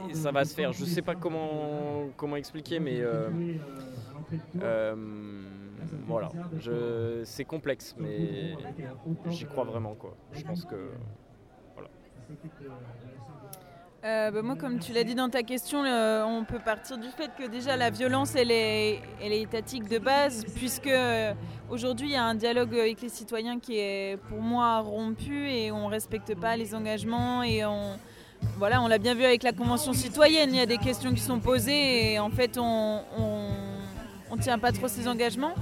et, 0.09 0.13
ça 0.13 0.31
va 0.31 0.43
se 0.43 0.53
faire. 0.53 0.73
Je 0.73 0.83
sais 0.83 1.01
pas 1.01 1.15
comment, 1.15 2.09
comment 2.17 2.35
expliquer, 2.35 2.79
mais 2.79 3.01
euh, 5.93 5.95
euh 5.95 6.05
voilà, 6.07 6.31
c'est 7.25 7.45
complexe, 7.45 7.95
mais 7.97 8.55
j'y 9.27 9.45
crois 9.45 9.63
vraiment. 9.63 9.95
Quoi. 9.95 10.15
Je 10.33 10.43
pense 10.43 10.65
que. 10.65 10.91
Voilà. 11.73 11.89
Euh, 14.05 14.29
bah 14.29 14.43
moi, 14.43 14.55
comme 14.55 14.77
tu 14.77 14.93
l'as 14.93 15.03
dit 15.03 15.15
dans 15.15 15.29
ta 15.29 15.41
question, 15.41 15.83
euh, 15.83 16.23
on 16.23 16.43
peut 16.43 16.59
partir 16.59 16.99
du 16.99 17.07
fait 17.07 17.31
que 17.35 17.47
déjà 17.47 17.75
la 17.75 17.89
violence, 17.89 18.35
elle 18.35 18.51
est, 18.51 19.01
elle 19.19 19.33
est 19.33 19.41
étatique 19.41 19.89
de 19.89 19.97
base, 19.97 20.45
puisque 20.55 20.85
euh, 20.85 21.33
aujourd'hui, 21.71 22.09
il 22.09 22.11
y 22.11 22.15
a 22.15 22.23
un 22.23 22.35
dialogue 22.35 22.75
avec 22.75 23.01
les 23.01 23.09
citoyens 23.09 23.59
qui 23.59 23.79
est, 23.79 24.17
pour 24.29 24.41
moi, 24.41 24.81
rompu 24.81 25.49
et 25.49 25.71
on 25.71 25.87
ne 25.87 25.91
respecte 25.91 26.35
pas 26.35 26.55
les 26.55 26.75
engagements 26.75 27.41
et 27.41 27.65
on, 27.65 27.97
voilà, 28.59 28.79
on 28.83 28.87
l'a 28.87 28.99
bien 28.99 29.15
vu 29.15 29.23
avec 29.23 29.41
la 29.41 29.53
Convention 29.53 29.91
citoyenne, 29.91 30.53
il 30.53 30.57
y 30.57 30.61
a 30.61 30.67
des 30.67 30.77
questions 30.77 31.11
qui 31.11 31.21
sont 31.21 31.39
posées 31.39 32.13
et 32.13 32.19
en 32.19 32.29
fait, 32.29 32.59
on 32.59 33.01
ne 34.31 34.39
tient 34.39 34.59
pas 34.59 34.71
trop 34.71 34.87
ces 34.87 35.07
engagements. 35.07 35.55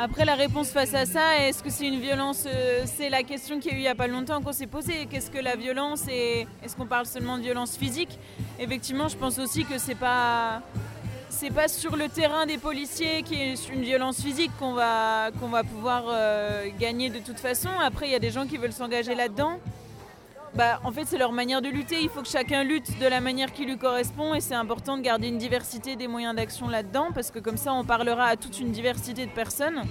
Après, 0.00 0.24
la 0.24 0.36
réponse 0.36 0.70
face 0.70 0.94
à 0.94 1.06
ça, 1.06 1.40
est-ce 1.40 1.60
que 1.60 1.70
c'est 1.70 1.88
une 1.88 1.98
violence 1.98 2.44
euh, 2.46 2.84
C'est 2.86 3.10
la 3.10 3.24
question 3.24 3.58
qu'il 3.58 3.72
y 3.72 3.74
a 3.74 3.76
eu 3.76 3.80
il 3.80 3.82
n'y 3.82 3.88
a 3.88 3.96
pas 3.96 4.06
longtemps 4.06 4.40
qu'on 4.40 4.52
s'est 4.52 4.68
posée. 4.68 5.08
Qu'est-ce 5.10 5.28
que 5.28 5.38
la 5.38 5.56
violence 5.56 6.04
et 6.08 6.46
est-ce 6.62 6.76
qu'on 6.76 6.86
parle 6.86 7.04
seulement 7.04 7.36
de 7.36 7.42
violence 7.42 7.76
physique? 7.76 8.16
Effectivement, 8.60 9.08
je 9.08 9.16
pense 9.16 9.40
aussi 9.40 9.64
que 9.64 9.76
c'est 9.76 9.96
pas 9.96 10.62
pas 11.52 11.66
sur 11.66 11.96
le 11.96 12.08
terrain 12.08 12.46
des 12.46 12.58
policiers 12.58 13.24
qui 13.24 13.34
est 13.34 13.68
une 13.70 13.82
violence 13.82 14.22
physique 14.22 14.52
qu'on 14.60 14.72
va 14.72 15.30
va 15.30 15.64
pouvoir 15.64 16.04
euh, 16.06 16.66
gagner 16.78 17.10
de 17.10 17.18
toute 17.18 17.40
façon. 17.40 17.68
Après, 17.84 18.06
il 18.06 18.12
y 18.12 18.16
a 18.16 18.20
des 18.20 18.30
gens 18.30 18.46
qui 18.46 18.56
veulent 18.56 18.72
s'engager 18.72 19.16
là-dedans 19.16 19.58
bah, 20.54 20.80
en 20.84 20.92
fait, 20.92 21.04
c'est 21.06 21.18
leur 21.18 21.32
manière 21.32 21.62
de 21.62 21.68
lutter. 21.68 22.00
Il 22.00 22.08
faut 22.08 22.22
que 22.22 22.28
chacun 22.28 22.64
lutte 22.64 22.98
de 22.98 23.06
la 23.06 23.20
manière 23.20 23.52
qui 23.52 23.64
lui 23.64 23.76
correspond 23.76 24.34
et 24.34 24.40
c'est 24.40 24.54
important 24.54 24.96
de 24.96 25.02
garder 25.02 25.28
une 25.28 25.38
diversité 25.38 25.96
des 25.96 26.08
moyens 26.08 26.34
d'action 26.34 26.68
là-dedans 26.68 27.08
parce 27.14 27.30
que 27.30 27.38
comme 27.38 27.56
ça, 27.56 27.72
on 27.74 27.84
parlera 27.84 28.26
à 28.26 28.36
toute 28.36 28.58
une 28.58 28.72
diversité 28.72 29.26
de 29.26 29.30
personnes. 29.30 29.82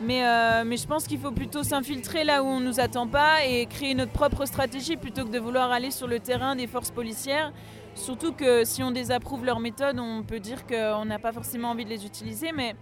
Mais, 0.00 0.24
euh, 0.24 0.62
mais 0.64 0.76
je 0.76 0.86
pense 0.86 1.06
qu'il 1.06 1.18
faut 1.18 1.32
plutôt 1.32 1.64
s'infiltrer 1.64 2.22
là 2.22 2.44
où 2.44 2.46
on 2.46 2.60
ne 2.60 2.66
nous 2.66 2.78
attend 2.78 3.08
pas 3.08 3.44
et 3.44 3.66
créer 3.66 3.94
notre 3.94 4.12
propre 4.12 4.44
stratégie 4.44 4.96
plutôt 4.96 5.24
que 5.24 5.30
de 5.30 5.40
vouloir 5.40 5.72
aller 5.72 5.90
sur 5.90 6.06
le 6.06 6.20
terrain 6.20 6.54
des 6.54 6.68
forces 6.68 6.92
policières. 6.92 7.52
Surtout 7.96 8.32
que 8.32 8.64
si 8.64 8.84
on 8.84 8.92
désapprouve 8.92 9.44
leurs 9.44 9.58
méthodes, 9.58 9.98
on 9.98 10.22
peut 10.22 10.38
dire 10.38 10.66
qu'on 10.68 11.04
n'a 11.04 11.18
pas 11.18 11.32
forcément 11.32 11.70
envie 11.70 11.84
de 11.84 11.90
les 11.90 12.06
utiliser. 12.06 12.52
Mais 12.52 12.76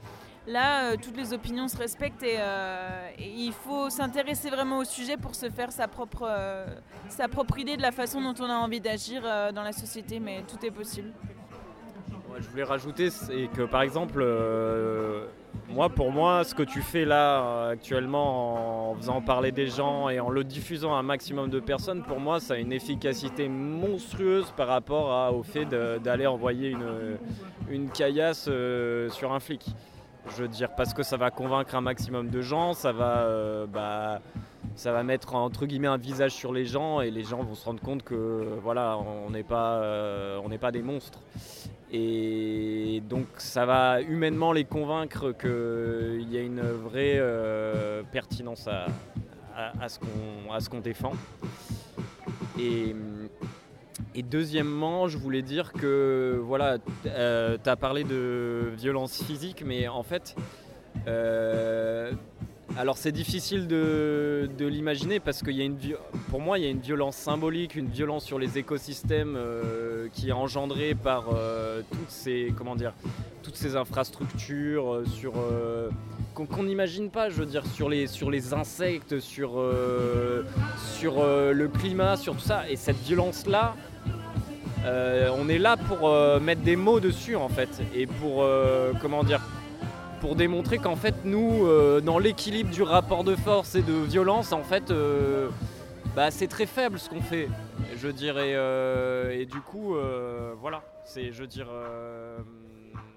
Là, 0.47 0.93
euh, 0.93 0.97
toutes 1.03 1.17
les 1.17 1.33
opinions 1.33 1.67
se 1.67 1.77
respectent 1.77 2.23
et, 2.23 2.37
euh, 2.39 3.09
et 3.19 3.29
il 3.29 3.53
faut 3.53 3.91
s'intéresser 3.91 4.49
vraiment 4.49 4.79
au 4.79 4.85
sujet 4.85 5.17
pour 5.17 5.35
se 5.35 5.51
faire 5.51 5.73
sa 5.73 5.89
propre, 5.89 6.25
euh, 6.29 6.67
sa 7.09 7.27
propre 7.27 7.59
idée 7.59 7.77
de 7.77 7.83
la 7.83 7.91
façon 7.91 8.21
dont 8.21 8.35
on 8.41 8.49
a 8.49 8.55
envie 8.55 8.81
d'agir 8.81 9.23
dans 9.23 9.63
la 9.63 9.73
société, 9.73 10.21
mais 10.21 10.45
tout 10.47 10.65
est 10.65 10.71
possible. 10.71 11.11
Je 12.39 12.49
voulais 12.49 12.65
rajouter 12.65 13.09
que 13.55 13.63
par 13.63 13.83
exemple, 13.83 14.25
moi, 15.69 15.89
pour 15.89 16.13
moi, 16.13 16.45
ce 16.45 16.55
que 16.55 16.63
tu 16.63 16.83
fais 16.83 17.05
là 17.07 17.69
actuellement 17.71 18.91
en 18.91 18.95
faisant 18.95 19.23
parler 19.23 19.53
des 19.53 19.69
gens 19.69 20.11
et 20.11 20.21
en 20.21 20.29
le 20.29 20.45
diffusant 20.45 20.95
à 20.95 20.99
un 20.99 21.03
maximum 21.03 21.49
de 21.49 21.61
personnes, 21.61 22.03
pour 22.03 22.21
moi, 22.21 22.39
ça 22.39 22.55
a 22.55 22.57
une 22.59 22.73
efficacité 22.73 23.49
monstrueuse 23.49 24.53
par 24.57 24.69
rapport 24.69 25.35
au 25.35 25.43
fait 25.43 25.65
d'aller 25.65 26.27
envoyer 26.27 26.71
une, 26.71 27.19
une 27.71 27.91
caillasse 27.91 28.51
sur 29.11 29.33
un 29.33 29.41
flic. 29.41 29.75
Je 30.31 30.43
veux 30.43 30.49
dire, 30.49 30.71
parce 30.75 30.93
que 30.93 31.03
ça 31.03 31.17
va 31.17 31.31
convaincre 31.31 31.75
un 31.75 31.81
maximum 31.81 32.29
de 32.29 32.43
gens, 32.43 32.75
ça 32.75 32.93
va, 32.93 33.19
euh, 33.21 33.67
bah, 33.67 34.21
ça 34.75 34.93
va 34.93 35.03
mettre 35.03 35.35
entre 35.35 35.67
guillemets 35.67 35.87
un 35.89 35.97
visage 35.97 36.33
sur 36.33 36.53
les 36.53 36.67
gens 36.67 37.01
et 37.01 37.11
les 37.11 37.25
gens 37.25 37.43
vont 37.43 37.55
se 37.55 37.65
rendre 37.65 37.81
compte 37.81 38.03
que 38.03 38.59
voilà, 38.63 38.99
on 38.99 39.31
n'est 39.31 39.43
pas, 39.43 39.81
pas 40.61 40.73
des 40.73 40.83
monstres. 40.83 41.21
Et 41.93 43.03
donc 43.09 43.27
ça 43.39 43.65
va 43.65 44.01
humainement 44.01 44.53
les 44.53 44.65
convaincre 44.65 45.33
qu'il 45.33 46.33
y 46.33 46.37
a 46.37 46.41
une 46.41 46.61
vraie 46.61 47.17
euh, 47.17 48.03
pertinence 48.11 48.67
à, 48.67 48.87
à, 49.81 49.89
ce 49.89 50.69
qu'on 50.69 50.81
défend. 50.81 51.13
Deuxièmement, 54.23 55.09
je 55.09 55.19
voulais 55.19 55.43
dire 55.43 55.73
que 55.73 56.41
voilà, 56.43 56.79
euh, 57.07 57.59
tu 57.63 57.69
as 57.69 57.77
parlé 57.77 58.03
de 58.03 58.73
violence 58.79 59.23
physique, 59.23 59.63
mais 59.65 59.89
en 59.89 60.03
fait, 60.03 60.35
euh, 61.07 62.13
alors 62.79 62.97
c'est 62.97 63.13
difficile 63.13 63.67
de, 63.67 64.49
l'imaginer 64.59 65.21
parce 65.21 65.43
que 65.43 65.51
y 65.51 65.61
a 65.61 65.65
une, 65.65 65.77
pour 66.31 66.41
moi 66.41 66.59
il 66.59 66.65
y 66.65 66.67
a 66.67 66.71
une 66.71 66.81
violence 66.81 67.17
symbolique, 67.17 67.75
une 67.75 67.89
violence 67.89 68.25
sur 68.25 68.39
les 68.39 68.57
écosystèmes 68.57 69.37
euh, 69.37 70.09
qui 70.15 70.31
est 70.31 70.33
engendrée 70.33 70.95
par 70.95 71.27
toutes 71.91 72.11
ces 72.11 72.55
comment 72.57 72.75
dire, 72.75 72.95
toutes 73.43 73.57
ces 73.57 73.77
infrastructures, 73.77 75.03
sur 75.07 75.35
qu'on 76.35 76.63
n'imagine 76.63 77.11
pas, 77.11 77.29
je 77.29 77.35
veux 77.35 77.47
dire 77.47 77.67
sur 77.67 77.91
les 77.91 78.07
sur 78.07 78.31
les 78.31 78.55
insectes, 78.55 79.21
sur 79.21 79.63
sur 80.95 81.23
le 81.23 81.69
climat, 81.69 82.17
sur 82.17 82.35
tout 82.35 82.41
ça. 82.41 82.69
Et 82.71 82.77
cette 82.77 83.03
violence 83.03 83.45
là, 84.87 85.33
on 85.37 85.49
est 85.49 85.59
là 85.59 85.77
pour 85.77 86.11
mettre 86.41 86.63
des 86.63 86.77
mots 86.77 87.01
dessus 87.01 87.37
en 87.37 87.49
fait 87.49 87.83
et 87.95 88.07
pour 88.07 88.45
comment 89.01 89.25
dire 89.25 89.41
pour 90.21 90.35
démontrer 90.35 90.79
qu'en 90.79 90.97
fait 90.97 91.25
nous, 91.25 91.67
euh, 91.67 92.01
dans 92.01 92.19
l'équilibre 92.19 92.71
du 92.71 92.83
rapport 92.83 93.25
de 93.25 93.37
force 93.37 93.75
et 93.75 93.83
de 93.83 93.93
violence, 93.93 94.53
en 94.53 94.63
fait, 94.63 94.91
euh, 94.91 95.51
bah, 96.15 96.31
c'est 96.31 96.49
très 96.49 96.67
faible 96.67 96.99
ce 96.99 97.09
qu'on 97.09 97.21
fait, 97.21 97.49
je 97.97 98.09
dirais. 98.09 98.55
Euh, 98.55 99.39
et 99.39 99.47
du 99.47 99.61
coup, 99.61 99.95
voilà, 100.61 100.83
c'est, 101.05 101.33
je 101.33 101.45
dire, 101.45 101.69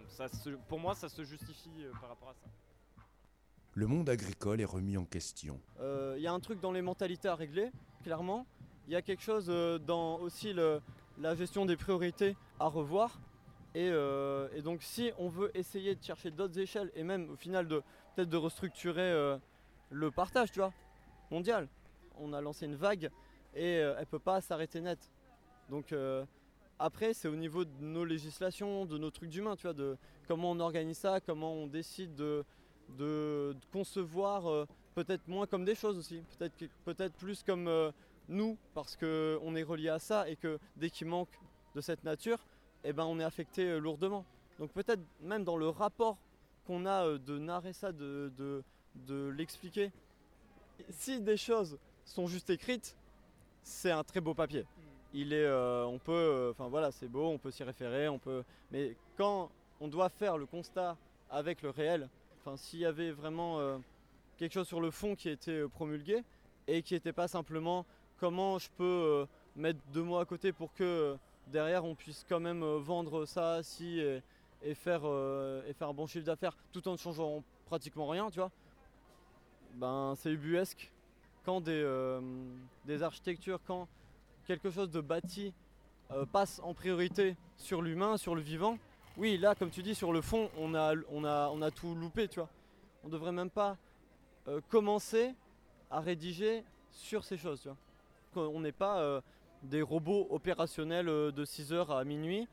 ça 0.08 0.26
pour 0.68 0.80
moi, 0.80 0.96
ça 0.96 1.10
se 1.10 1.24
justifie 1.24 1.86
par 2.00 2.10
rapport 2.10 2.30
à 2.30 2.34
ça. 2.34 2.48
Le 3.74 3.88
monde 3.88 4.10
agricole 4.10 4.60
est 4.60 4.66
remis 4.66 4.98
en 4.98 5.06
question. 5.06 5.60
Il 6.16 6.22
y 6.22 6.28
a 6.28 6.34
un 6.34 6.40
truc 6.40 6.60
dans 6.60 6.72
les 6.72 6.82
mentalités 6.82 7.28
à 7.28 7.36
régler, 7.36 7.72
clairement. 8.04 8.46
Il 8.88 8.94
y 8.94 8.96
a 8.96 9.02
quelque 9.02 9.24
chose 9.24 9.48
dans 9.86 10.18
aussi 10.20 10.54
la 11.20 11.36
gestion 11.36 11.66
des 11.66 11.76
priorités 11.76 12.36
à 12.60 12.68
revoir. 12.68 13.20
Euh, 13.76 14.48
et, 14.56 14.62
donc 14.62 14.82
si 14.82 15.12
on 15.20 15.30
veut 15.30 15.52
essayer 15.56 15.94
de 15.94 16.04
chercher 16.04 16.32
d'autres 16.32 16.58
échelles 16.58 16.92
et 16.96 17.04
même 17.04 17.30
au 17.30 17.36
final 17.36 17.68
de 17.68 17.84
peut-être 18.16 18.30
de 18.30 18.38
restructurer 18.38 19.02
euh, 19.02 19.38
le 19.92 20.10
partage, 20.10 20.52
tu 20.52 20.60
vois, 20.60 20.74
mondial. 21.30 21.68
On 22.18 22.34
a 22.34 22.42
lancé 22.42 22.66
une 22.66 22.76
vague 22.76 23.12
et 23.54 23.78
euh, 23.78 23.96
elle 24.00 24.08
peut 24.08 24.20
pas 24.20 24.42
s'arrêter 24.42 24.82
net. 24.82 25.12
Donc 25.70 25.94
après 26.80 27.14
c'est 27.14 27.28
au 27.28 27.36
niveau 27.36 27.64
de 27.64 27.72
nos 27.80 28.06
législations, 28.06 28.86
de 28.86 28.98
nos 28.98 29.12
trucs 29.12 29.30
d'humains, 29.30 29.56
tu 29.56 29.64
vois, 29.64 29.74
de 29.74 29.98
comment 30.28 30.52
on 30.52 30.60
organise 30.60 30.98
ça, 30.98 31.20
comment 31.20 31.54
on 31.54 31.68
décide 31.68 32.16
de, 32.16 32.44
de, 32.98 33.56
concevoir 33.72 34.66
peut-être 34.96 35.28
moins 35.28 35.46
comme 35.46 35.64
des 35.64 35.76
choses 35.76 36.00
aussi, 36.00 36.24
peut-être 36.40 36.56
peut-être 36.86 37.14
plus 37.14 37.44
comme 37.44 37.70
nous 38.30 38.58
parce 38.74 38.96
qu'on 38.96 39.56
est 39.56 39.64
relié 39.64 39.90
à 39.90 40.00
ça 40.00 40.30
et 40.30 40.36
que 40.36 40.60
dès 40.78 40.90
qu'il 40.90 41.08
manque 41.08 41.40
de 41.76 41.82
cette 41.82 42.04
nature, 42.04 42.40
eh 42.84 42.94
ben, 42.94 43.06
on 43.06 43.20
est 43.20 43.24
affecté 43.24 43.66
euh, 43.66 43.80
lourdement. 43.80 44.26
Donc 44.60 44.72
peut-être 44.72 45.02
même 45.22 45.44
dans 45.44 45.58
le 45.58 45.70
rapport 45.70 46.18
qu'on 46.66 46.86
a 46.86 47.06
euh, 47.06 47.18
de 47.18 47.38
narrer 47.38 47.74
ça, 47.74 47.92
de, 47.92 48.32
de, 48.96 49.28
l'expliquer, 49.30 49.92
si 50.90 51.20
des 51.22 51.38
choses 51.38 51.78
sont 52.06 52.28
juste 52.28 52.50
écrites, 52.50 52.96
c'est 53.64 53.92
un 53.92 54.04
très 54.04 54.22
beau 54.22 54.34
papier. 54.34 54.66
Il 55.14 55.34
est, 55.34 55.44
euh, 55.44 55.84
on 55.86 55.98
peut, 55.98 56.50
enfin 56.52 56.70
voilà, 56.70 56.92
c'est 56.92 57.08
beau, 57.08 57.28
on 57.28 57.38
peut 57.38 57.52
s'y 57.52 57.64
référer, 57.64 58.08
on 58.08 58.20
peut. 58.20 58.44
Mais 58.72 58.96
quand 59.18 59.50
on 59.82 59.88
doit 59.88 60.10
faire 60.10 60.38
le 60.38 60.46
constat 60.46 60.98
avec 61.30 61.62
le 61.62 61.70
réel, 61.70 62.10
enfin 62.40 62.58
s'il 62.58 62.80
y 62.80 62.86
avait 62.86 63.12
vraiment 63.12 63.80
quelque 64.38 64.54
chose 64.54 64.68
sur 64.68 64.82
le 64.82 64.92
fond 64.92 65.16
qui 65.16 65.30
était 65.30 65.68
promulgué 65.68 66.24
et 66.68 66.82
qui 66.84 66.94
n'était 66.94 67.14
pas 67.14 67.28
simplement 67.28 67.86
comment 68.20 68.60
je 68.60 68.70
peux 68.78 69.28
mettre 69.56 69.80
deux 69.94 70.04
mots 70.04 70.18
à 70.18 70.26
côté 70.26 70.52
pour 70.52 70.74
que 70.74 71.18
derrière 71.50 71.84
on 71.84 71.96
puisse 71.96 72.26
quand 72.28 72.40
même 72.40 72.64
euh, 72.64 72.78
vendre 72.80 73.26
ça 73.26 73.62
si 73.64 74.00
et, 74.62 74.74
faire, 74.76 75.02
euh, 75.06 75.62
un 75.82 75.94
bon 75.94 76.08
chiffre 76.08 76.26
d'affaires 76.26 76.56
tout 76.72 76.88
en 76.88 76.94
ne 76.94 76.98
changeant 76.98 77.44
pratiquement 77.66 78.08
rien, 78.08 78.30
tu 78.30 78.40
vois. 78.40 78.52
Ben 79.76 80.14
c'est 80.18 80.32
ubuesque. 80.32 80.92
Quand 81.46 81.62
des, 81.62 81.82
euh, 81.84 82.22
architectures, 83.02 83.60
quand 83.66 83.88
quelque 84.46 84.70
chose 84.70 84.90
de 84.92 85.02
bâti 85.02 85.54
passe 86.32 86.60
en 86.64 86.74
priorité 86.74 87.38
sur 87.56 87.84
l'humain, 87.84 88.18
sur 88.18 88.34
le 88.34 88.42
vivant, 88.42 88.80
oui 89.18 89.38
là 89.38 89.54
comme 89.54 89.70
tu 89.70 89.84
dis 89.84 89.94
sur 89.94 90.12
le 90.12 90.22
fond 90.22 90.50
on 90.58 90.74
a, 90.74 91.72
tout 91.72 91.94
loupé, 91.96 92.28
tu 92.28 92.40
vois. 92.40 92.50
On 93.04 93.10
devrait 93.10 93.32
même 93.32 93.52
pas 93.52 93.78
commencer 94.70 95.36
à 95.92 96.00
rédiger 96.00 96.64
sur 96.92 97.24
ces 97.24 97.38
choses. 97.38 97.70
On 98.36 98.60
n'est 98.60 98.72
pas 98.72 99.22
des 99.64 99.82
robots 99.82 100.28
opérationnels 100.30 101.10
euh, 101.10 101.32
de 101.32 101.46
6h 101.46 101.98
à 101.98 102.04
minuit 102.04 102.48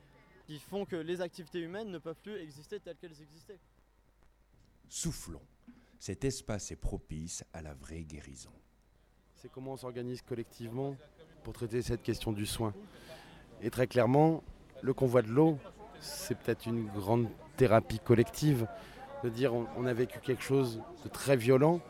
qui 0.47 0.59
font 0.59 0.85
que 0.85 0.97
les 0.97 1.21
activités 1.21 1.61
humaines 1.61 1.91
ne 1.91 1.99
peuvent 1.99 2.21
plus 2.23 2.37
exister 2.37 2.79
telles 2.79 2.97
qu'elles 2.97 3.21
existaient. 3.21 3.59
Soufflons. 4.89 5.43
Cet 5.99 6.25
espace 6.25 6.71
est 6.71 6.77
propice 6.77 7.45
à 7.53 7.63
la 7.63 7.75
vraie 7.75 8.05
guérison. 8.05 8.53
C'est 9.35 9.51
comment 9.51 9.73
on 9.73 9.77
s'organise 9.77 10.23
collectivement 10.23 10.97
pour 11.43 11.53
traiter 11.53 11.83
cette 11.83 12.03
question 12.03 12.33
du 12.33 12.47
soin. 12.47 12.75
Et 13.61 13.71
très 13.71 13.87
clairement, 13.87 14.45
le 14.83 14.95
convoi 14.95 15.23
de 15.23 15.29
l'eau, 15.29 15.59
c'est 16.01 16.39
peut-être 16.39 16.67
une 16.67 16.87
grande 16.87 17.29
thérapie 17.57 17.99
collective 17.99 18.69
de 19.25 19.29
dire 19.29 19.53
on, 19.55 19.87
a 19.87 19.95
vécu 19.95 20.21
quelque 20.21 20.43
chose 20.43 20.81
de 21.03 21.09
très 21.09 21.37
violent, 21.37 21.81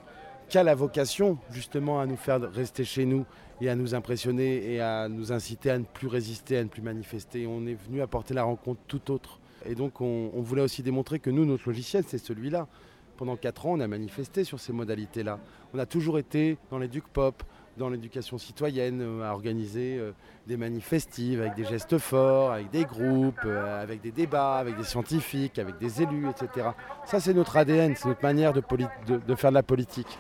qu'a 0.49 0.63
la 0.63 0.75
vocation 0.75 1.39
justement 1.51 2.01
à 2.01 2.07
nous 2.07 2.17
faire 2.17 2.41
rester 2.41 2.85
chez 2.85 3.05
nous 3.05 3.27
et 3.61 3.69
à 3.69 3.75
nous 3.75 3.95
impressionner 3.95 4.73
et 4.73 4.81
à 4.81 5.09
nous 5.09 5.33
inciter 5.33 5.71
à 5.71 5.79
ne 5.79 5.85
plus 5.85 6.09
résister, 6.09 6.59
à 6.59 6.65
ne 6.65 6.69
plus 6.69 6.83
manifester. 6.83 7.47
On 7.47 7.67
est 7.67 7.75
venu 7.75 8.03
apporter 8.03 8.35
la 8.35 8.45
rencontre 8.45 8.81
tout 8.87 9.11
autre. 9.11 9.41
Et 9.65 9.75
donc 9.75 10.01
on, 10.01 10.31
voulait 10.37 10.63
aussi 10.63 10.83
démontrer 10.83 11.19
que 11.19 11.31
nous, 11.31 11.45
notre 11.45 11.69
logiciel, 11.69 12.05
c'est 12.07 12.19
celui-là. 12.19 12.69
Pendant 13.17 13.37
quatre 13.37 13.67
ans, 13.67 13.73
on 13.73 13.81
a 13.81 13.89
manifesté 13.89 14.45
sur 14.45 14.61
ces 14.61 14.73
modalités-là. 14.73 15.41
On 15.73 15.79
a 15.79 15.87
toujours 15.87 16.19
été 16.19 16.59
dans 16.71 16.79
l'éduc 16.79 17.05
pop, 17.09 17.43
dans 17.79 17.89
l'éducation 17.89 18.37
citoyenne, 18.37 19.01
euh, 19.01 19.23
à 19.23 19.33
organiser 19.33 19.97
euh, 19.99 20.13
des 20.47 20.59
manifestives 20.59 21.41
avec 21.41 21.55
des 21.55 21.65
gestes 21.65 21.99
forts, 21.99 22.53
avec 22.53 22.71
des 22.71 22.85
groupes, 22.85 23.45
euh, 23.47 23.83
avec 23.83 24.03
des 24.03 24.13
débats, 24.13 24.57
avec 24.57 24.77
des 24.77 24.85
scientifiques, 24.85 25.59
avec 25.59 25.79
des 25.79 26.03
élus, 26.03 26.29
etc. 26.29 26.69
Ça, 27.07 27.21
c'est 27.21 27.35
notre 27.35 27.57
ADN, 27.57 27.95
c'est 27.97 28.09
notre 28.09 28.23
manière 28.23 28.53
de 28.53 29.35
faire 29.35 29.51
de 29.51 29.55
la 29.55 29.63
politique. 29.63 30.19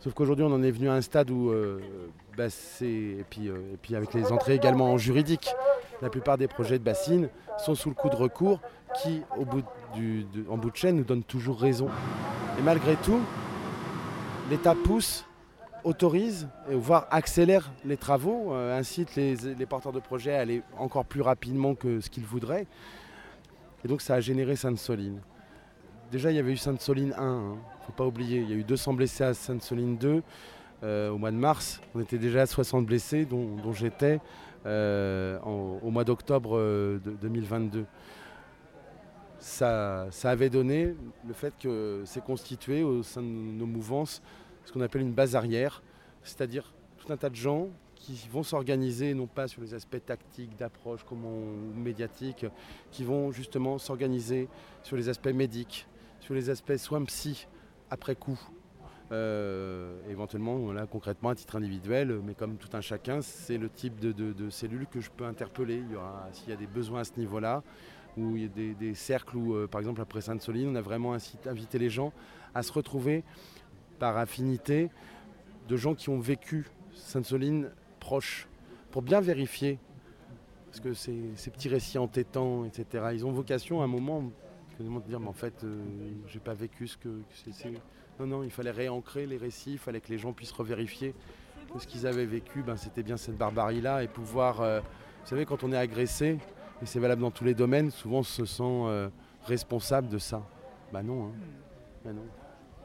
Sauf 0.00 0.14
qu'aujourd'hui, 0.14 0.44
on 0.44 0.52
en 0.52 0.62
est 0.62 0.70
venu 0.70 0.88
à 0.88 0.92
un 0.94 1.00
stade 1.00 1.30
où, 1.30 1.50
euh, 1.50 1.80
bah, 2.36 2.50
c'est, 2.50 2.86
et, 2.86 3.24
puis, 3.28 3.48
euh, 3.48 3.74
et 3.74 3.76
puis 3.76 3.96
avec 3.96 4.14
les 4.14 4.30
entrées 4.30 4.54
également 4.54 4.92
en 4.92 4.98
juridique, 4.98 5.50
la 6.02 6.08
plupart 6.08 6.38
des 6.38 6.46
projets 6.46 6.78
de 6.78 6.84
bassines 6.84 7.28
sont 7.58 7.74
sous 7.74 7.88
le 7.88 7.96
coup 7.96 8.08
de 8.08 8.14
recours 8.14 8.60
qui, 9.02 9.22
en 9.30 9.42
bout 10.56 10.70
de 10.70 10.76
chaîne, 10.76 10.96
nous 10.96 11.04
donnent 11.04 11.24
toujours 11.24 11.60
raison. 11.60 11.88
Et 12.58 12.62
malgré 12.62 12.94
tout, 12.96 13.20
l'État 14.50 14.76
pousse, 14.76 15.24
autorise, 15.82 16.48
voire 16.68 17.06
accélère 17.10 17.70
les 17.84 17.96
travaux, 17.96 18.52
euh, 18.52 18.78
incite 18.78 19.16
les, 19.16 19.66
porteurs 19.66 19.92
de 19.92 20.00
projets 20.00 20.34
à 20.34 20.40
aller 20.40 20.62
encore 20.76 21.04
plus 21.04 21.22
rapidement 21.22 21.74
que 21.74 22.00
ce 22.00 22.08
qu'ils 22.10 22.24
voudraient. 22.24 22.66
Et 23.84 23.88
donc 23.88 24.00
ça 24.00 24.14
a 24.14 24.20
généré 24.20 24.54
Sainte-Soline. 24.54 25.20
Déjà, 26.10 26.30
il 26.30 26.36
y 26.36 26.38
avait 26.38 26.52
eu 26.52 26.56
Sainte-Soline 26.56 27.14
1, 27.16 27.22
hein 27.22 27.56
faut 27.88 27.94
pas 27.94 28.06
oublier. 28.06 28.40
Il 28.40 28.50
y 28.50 28.52
a 28.52 28.56
eu 28.56 28.64
200 28.64 28.92
blessés 28.92 29.24
à 29.24 29.32
Sainte-Soline 29.32 29.96
2 29.96 30.22
euh, 30.82 31.10
au 31.10 31.16
mois 31.16 31.30
de 31.30 31.36
mars. 31.36 31.80
On 31.94 32.00
était 32.00 32.18
déjà 32.18 32.42
à 32.42 32.46
60 32.46 32.84
blessés, 32.84 33.24
dont, 33.24 33.72
j'étais 33.72 34.20
euh, 34.66 35.38
au 35.40 35.90
mois 35.90 36.04
d'octobre 36.04 36.58
euh, 36.58 37.00
de 37.02 37.12
2022. 37.12 37.86
Ça, 39.38 40.06
ça, 40.10 40.30
avait 40.30 40.50
donné 40.50 40.94
le 41.26 41.32
fait 41.32 41.54
que 41.58 42.02
c'est 42.04 42.22
constitué 42.22 42.82
au 42.82 43.02
sein 43.02 43.22
de 43.22 43.26
nos 43.26 43.66
mouvances 43.66 44.20
ce 44.64 44.72
qu'on 44.72 44.82
appelle 44.82 45.00
une 45.00 45.14
base 45.14 45.34
arrière, 45.34 45.82
c'est-à-dire 46.22 46.74
tout 46.98 47.10
un 47.10 47.16
tas 47.16 47.30
de 47.30 47.36
gens 47.36 47.68
qui 47.94 48.28
vont 48.30 48.42
s'organiser, 48.42 49.14
non 49.14 49.26
pas 49.26 49.48
sur 49.48 49.62
les 49.62 49.72
aspects 49.72 50.04
tactiques, 50.04 50.54
d'approche, 50.58 51.00
comment 51.08 51.40
médiatiques, 51.74 52.44
qui 52.90 53.04
vont 53.04 53.32
justement 53.32 53.78
s'organiser 53.78 54.46
sur 54.82 54.96
les 54.96 55.08
aspects 55.08 55.32
médiques, 55.32 55.86
sur 56.20 56.34
les 56.34 56.50
aspects 56.50 56.76
soins 56.76 57.02
psy 57.04 57.46
après 57.90 58.14
coup. 58.14 58.38
Euh, 59.10 59.96
éventuellement, 60.10 60.70
là, 60.72 60.86
concrètement, 60.86 61.30
à 61.30 61.34
titre 61.34 61.56
individuel, 61.56 62.20
mais 62.24 62.34
comme 62.34 62.56
tout 62.56 62.68
un 62.74 62.82
chacun, 62.82 63.22
c'est 63.22 63.56
le 63.56 63.70
type 63.70 63.98
de, 64.00 64.50
cellules 64.50 64.86
que 64.86 65.00
je 65.00 65.10
peux 65.10 65.24
interpeller. 65.24 65.82
S'il 66.32 66.50
y 66.50 66.52
a 66.52 66.56
des 66.56 66.66
besoins 66.66 67.00
à 67.00 67.04
ce 67.04 67.12
niveau-là, 67.16 67.62
ou 68.18 68.36
il 68.36 68.42
y 68.42 68.46
a 68.46 68.74
des, 68.74 68.94
cercles 68.94 69.36
où, 69.36 69.54
euh, 69.54 69.66
par 69.66 69.80
exemple, 69.80 70.00
après 70.00 70.20
Sainte-Soline, 70.20 70.68
on 70.68 70.74
a 70.74 70.82
vraiment 70.82 71.16
invité 71.46 71.78
les 71.78 71.88
gens 71.88 72.12
à 72.54 72.62
se 72.62 72.72
retrouver 72.72 73.24
par 73.98 74.16
affinité 74.16 74.90
de 75.68 75.76
gens 75.76 75.94
qui 75.94 76.10
ont 76.10 76.20
vécu 76.20 76.66
Sainte-Soline 76.94 77.70
proche, 78.00 78.48
pour 78.90 79.02
bien 79.02 79.20
vérifier. 79.20 79.78
Parce 80.66 80.80
que 80.80 80.92
ces 80.92 81.50
petits 81.50 81.68
récits 81.70 81.98
entêtants, 81.98 82.64
etc., 82.64 83.06
ils 83.14 83.24
ont 83.24 83.32
vocation 83.32 83.80
à 83.80 83.84
un 83.84 83.88
moment 83.88 84.30
de 84.84 85.00
dire, 85.06 85.20
mais 85.20 85.28
en 85.28 85.32
fait, 85.32 85.64
euh, 85.64 85.82
j'ai 86.26 86.38
pas 86.38 86.54
vécu 86.54 86.86
ce 86.86 86.96
que, 86.96 87.08
c'est. 87.30 87.68
Non, 88.20 88.26
non, 88.26 88.42
il 88.42 88.50
fallait 88.50 88.70
réancrer 88.70 89.26
les 89.26 89.36
récits, 89.36 89.72
il 89.72 89.78
fallait 89.78 90.00
que 90.00 90.08
les 90.08 90.18
gens 90.18 90.32
puissent 90.32 90.52
revérifier 90.52 91.14
que 91.72 91.78
ce 91.78 91.86
qu'ils 91.86 92.06
avaient 92.06 92.24
vécu, 92.24 92.62
ben, 92.62 92.76
c'était 92.76 93.02
bien 93.02 93.18
cette 93.18 93.36
barbarie-là, 93.36 94.02
et 94.02 94.08
pouvoir, 94.08 94.62
euh, 94.62 94.80
vous 94.80 95.26
savez, 95.26 95.44
quand 95.44 95.64
on 95.64 95.72
est 95.72 95.76
agressé, 95.76 96.38
et 96.80 96.86
c'est 96.86 96.98
valable 96.98 97.20
dans 97.20 97.30
tous 97.30 97.44
les 97.44 97.54
domaines, 97.54 97.90
souvent 97.90 98.20
on 98.20 98.22
se 98.22 98.46
sent 98.46 98.62
euh, 98.62 99.08
responsable 99.44 100.08
de 100.08 100.18
ça. 100.18 100.42
Ben 100.92 101.02
non, 101.02 101.26
hein. 101.26 101.32
ben 102.04 102.14
non. 102.14 102.22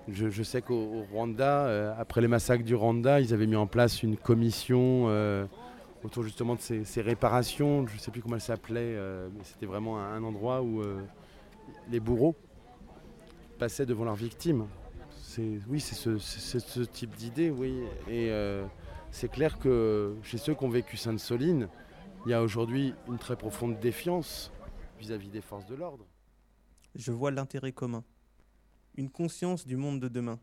Je, 0.09 0.43
sais 0.43 0.61
qu'au 0.61 1.05
Rwanda, 1.13 1.95
après 1.97 2.19
les 2.19 2.27
massacres 2.27 2.65
du 2.65 2.75
Rwanda, 2.75 3.21
ils 3.21 3.33
avaient 3.33 3.47
mis 3.47 3.55
en 3.55 3.67
place 3.67 4.03
une 4.03 4.17
commission 4.17 5.05
autour 6.03 6.23
justement 6.23 6.55
de 6.55 6.59
ces, 6.59 7.01
réparations. 7.01 7.87
Je 7.87 7.93
ne 7.93 7.99
sais 7.99 8.11
plus 8.11 8.21
comment 8.21 8.35
elle 8.35 8.41
s'appelait, 8.41 8.97
mais 9.33 9.43
c'était 9.43 9.65
vraiment 9.65 9.97
un, 9.97 10.21
endroit 10.21 10.61
où 10.61 10.81
les 11.89 11.99
bourreaux 11.99 12.35
passaient 13.59 13.85
devant 13.85 14.05
leurs 14.05 14.15
victimes. 14.15 14.67
Oui, 15.67 15.79
c'est 15.79 15.95
ce, 15.95 16.81
type 16.83 17.15
d'idée, 17.15 17.49
oui. 17.49 17.83
Et 18.07 18.29
euh, 18.29 18.65
c'est 19.11 19.31
clair 19.31 19.57
que 19.57 20.15
chez 20.23 20.37
ceux 20.37 20.53
qui 20.53 20.63
ont 20.63 20.69
vécu 20.69 20.97
Sainte-Soline, 20.97 21.69
il 22.25 22.31
y 22.31 22.33
a 22.33 22.41
aujourd'hui 22.41 22.93
une 23.07 23.17
très 23.17 23.35
profonde 23.35 23.79
défiance 23.79 24.51
vis-à-vis 24.99 25.29
des 25.29 25.41
forces 25.41 25.65
de 25.65 25.75
l'ordre. 25.75 26.05
Je 26.95 27.11
vois 27.11 27.31
l'intérêt 27.31 27.71
commun, 27.71 28.03
une 28.95 29.09
conscience 29.09 29.65
du 29.65 29.75
monde 29.75 29.99
de 29.99 30.07
demain. 30.07 30.39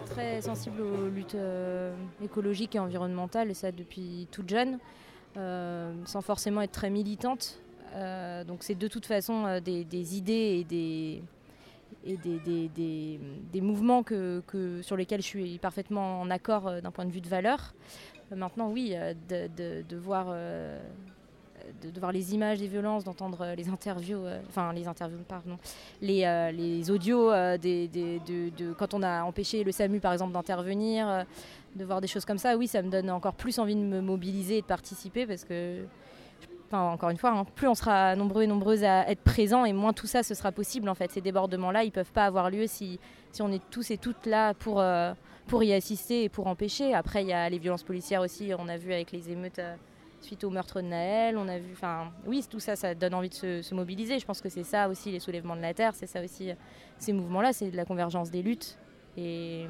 Très 0.00 0.40
sensible 0.40 0.80
aux 0.80 1.08
luttes 1.08 1.34
euh, 1.34 1.94
écologiques 2.22 2.74
et 2.74 2.78
environnementales, 2.78 3.50
et 3.50 3.54
ça 3.54 3.72
depuis 3.72 4.28
toute 4.30 4.48
jeune, 4.48 4.78
euh, 5.36 5.92
sans 6.04 6.20
forcément 6.20 6.60
être 6.62 6.72
très 6.72 6.90
militante. 6.90 7.60
Euh, 7.94 8.44
donc 8.44 8.62
c'est 8.62 8.74
de 8.74 8.88
toute 8.88 9.06
façon 9.06 9.60
des, 9.60 10.16
idées 10.16 10.58
et 10.60 10.64
des, 10.64 11.22
et 12.04 12.16
des, 12.16 13.18
des, 13.52 13.60
mouvements 13.60 14.02
que, 14.02 14.42
que, 14.46 14.82
sur 14.82 14.96
lesquels 14.96 15.22
je 15.22 15.26
suis 15.26 15.58
parfaitement 15.58 16.20
en 16.20 16.30
accord 16.30 16.82
d'un 16.82 16.90
point 16.90 17.04
de 17.04 17.12
vue 17.12 17.20
de 17.20 17.28
valeur. 17.28 17.74
maintenant, 18.34 18.70
oui, 18.70 18.96
de, 19.28 19.82
de 19.82 19.96
voir 19.96 20.34
de, 21.82 22.00
voir 22.00 22.12
les 22.12 22.34
images 22.34 22.58
des 22.58 22.68
violences, 22.68 23.04
d'entendre 23.04 23.38
euh, 23.42 23.54
les 23.54 23.68
interviews, 23.68 24.24
euh, 24.24 24.40
enfin 24.48 24.72
les 24.72 24.86
interviews, 24.86 25.18
pardon, 25.26 25.58
les, 26.00 26.24
euh, 26.24 26.50
les 26.50 26.90
audios 26.90 27.30
des, 27.58 27.88
de, 27.88 28.72
quand 28.74 28.94
on 28.94 29.02
a 29.02 29.22
empêché 29.22 29.64
le 29.64 29.72
SAMU 29.72 30.00
par 30.00 30.12
exemple 30.12 30.32
d'intervenir, 30.32 31.24
de 31.76 31.84
voir 31.84 32.00
des 32.00 32.06
choses 32.06 32.24
comme 32.24 32.38
ça, 32.38 32.56
oui, 32.56 32.68
ça 32.68 32.82
me 32.82 32.90
donne 32.90 33.10
encore 33.10 33.34
plus 33.34 33.58
envie 33.58 33.74
de 33.74 33.80
me 33.80 34.00
mobiliser 34.00 34.58
et 34.58 34.60
de 34.62 34.66
participer 34.66 35.26
parce 35.26 35.44
que, 35.44 35.84
enfin, 36.68 36.82
encore 36.82 37.10
une 37.10 37.16
fois, 37.16 37.30
hein, 37.30 37.44
plus 37.54 37.68
on 37.68 37.74
sera 37.74 38.14
nombreux 38.16 38.42
et 38.42 38.46
nombreuses 38.46 38.84
à 38.84 39.08
être 39.10 39.22
présents 39.22 39.64
et 39.64 39.72
moins 39.72 39.92
tout 39.92 40.06
ça 40.06 40.22
ce 40.22 40.34
sera 40.34 40.52
possible 40.52 40.88
en 40.88 40.94
fait. 40.94 41.10
Ces 41.10 41.20
débordements-là, 41.20 41.84
ils 41.84 41.92
peuvent 41.92 42.12
pas 42.12 42.26
avoir 42.26 42.50
lieu 42.50 42.66
si, 42.66 42.98
si 43.32 43.42
on 43.42 43.50
est 43.50 43.62
tous 43.70 43.90
et 43.90 43.98
toutes 43.98 44.26
là 44.26 44.54
pour, 44.54 44.82
pour 45.46 45.62
y 45.62 45.72
assister 45.72 46.24
et 46.24 46.28
pour 46.28 46.46
empêcher. 46.46 46.94
Après, 46.94 47.22
il 47.22 47.28
y 47.28 47.32
a 47.32 47.48
les 47.48 47.58
violences 47.58 47.82
policières 47.82 48.20
aussi, 48.20 48.52
on 48.58 48.68
a 48.68 48.76
vu 48.76 48.92
avec 48.92 49.12
les 49.12 49.30
émeutes 49.30 49.60
suite 50.24 50.44
au 50.44 50.50
meurtre 50.50 50.80
de 50.80 50.86
Naël. 50.86 51.36
On 51.36 51.48
a 51.48 51.58
vu, 51.58 51.72
enfin, 51.72 52.12
oui, 52.26 52.44
tout 52.48 52.60
ça, 52.60 52.76
ça 52.76 52.94
donne 52.94 53.14
envie 53.14 53.28
de 53.28 53.34
se, 53.62 53.74
mobiliser. 53.74 54.18
Je 54.18 54.26
pense 54.26 54.40
que 54.40 54.48
c'est 54.48 54.64
ça 54.64 54.88
aussi 54.88 55.10
les 55.10 55.20
soulèvements 55.20 55.56
de 55.56 55.62
la 55.62 55.74
terre, 55.74 55.94
c'est 55.94 56.06
ça 56.06 56.22
aussi 56.22 56.50
ces 56.98 57.12
mouvements-là, 57.12 57.52
c'est 57.52 57.70
de 57.70 57.76
la 57.76 57.84
convergence 57.84 58.30
des 58.30 58.42
luttes 58.42 58.78
et, 59.16 59.66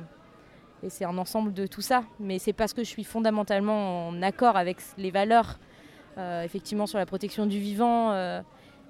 c'est 0.88 1.06
un 1.06 1.16
ensemble 1.16 1.54
de 1.54 1.66
tout 1.66 1.80
ça. 1.80 2.04
Mais 2.20 2.38
c'est 2.38 2.52
parce 2.52 2.74
que 2.74 2.84
je 2.84 2.88
suis 2.88 3.04
fondamentalement 3.04 4.08
en 4.08 4.20
accord 4.20 4.58
avec 4.58 4.76
les 4.98 5.10
valeurs, 5.10 5.58
euh, 6.18 6.42
effectivement, 6.42 6.86
sur 6.86 6.98
la 6.98 7.06
protection 7.06 7.46
du 7.46 7.58
vivant 7.58 8.12
euh, 8.12 8.42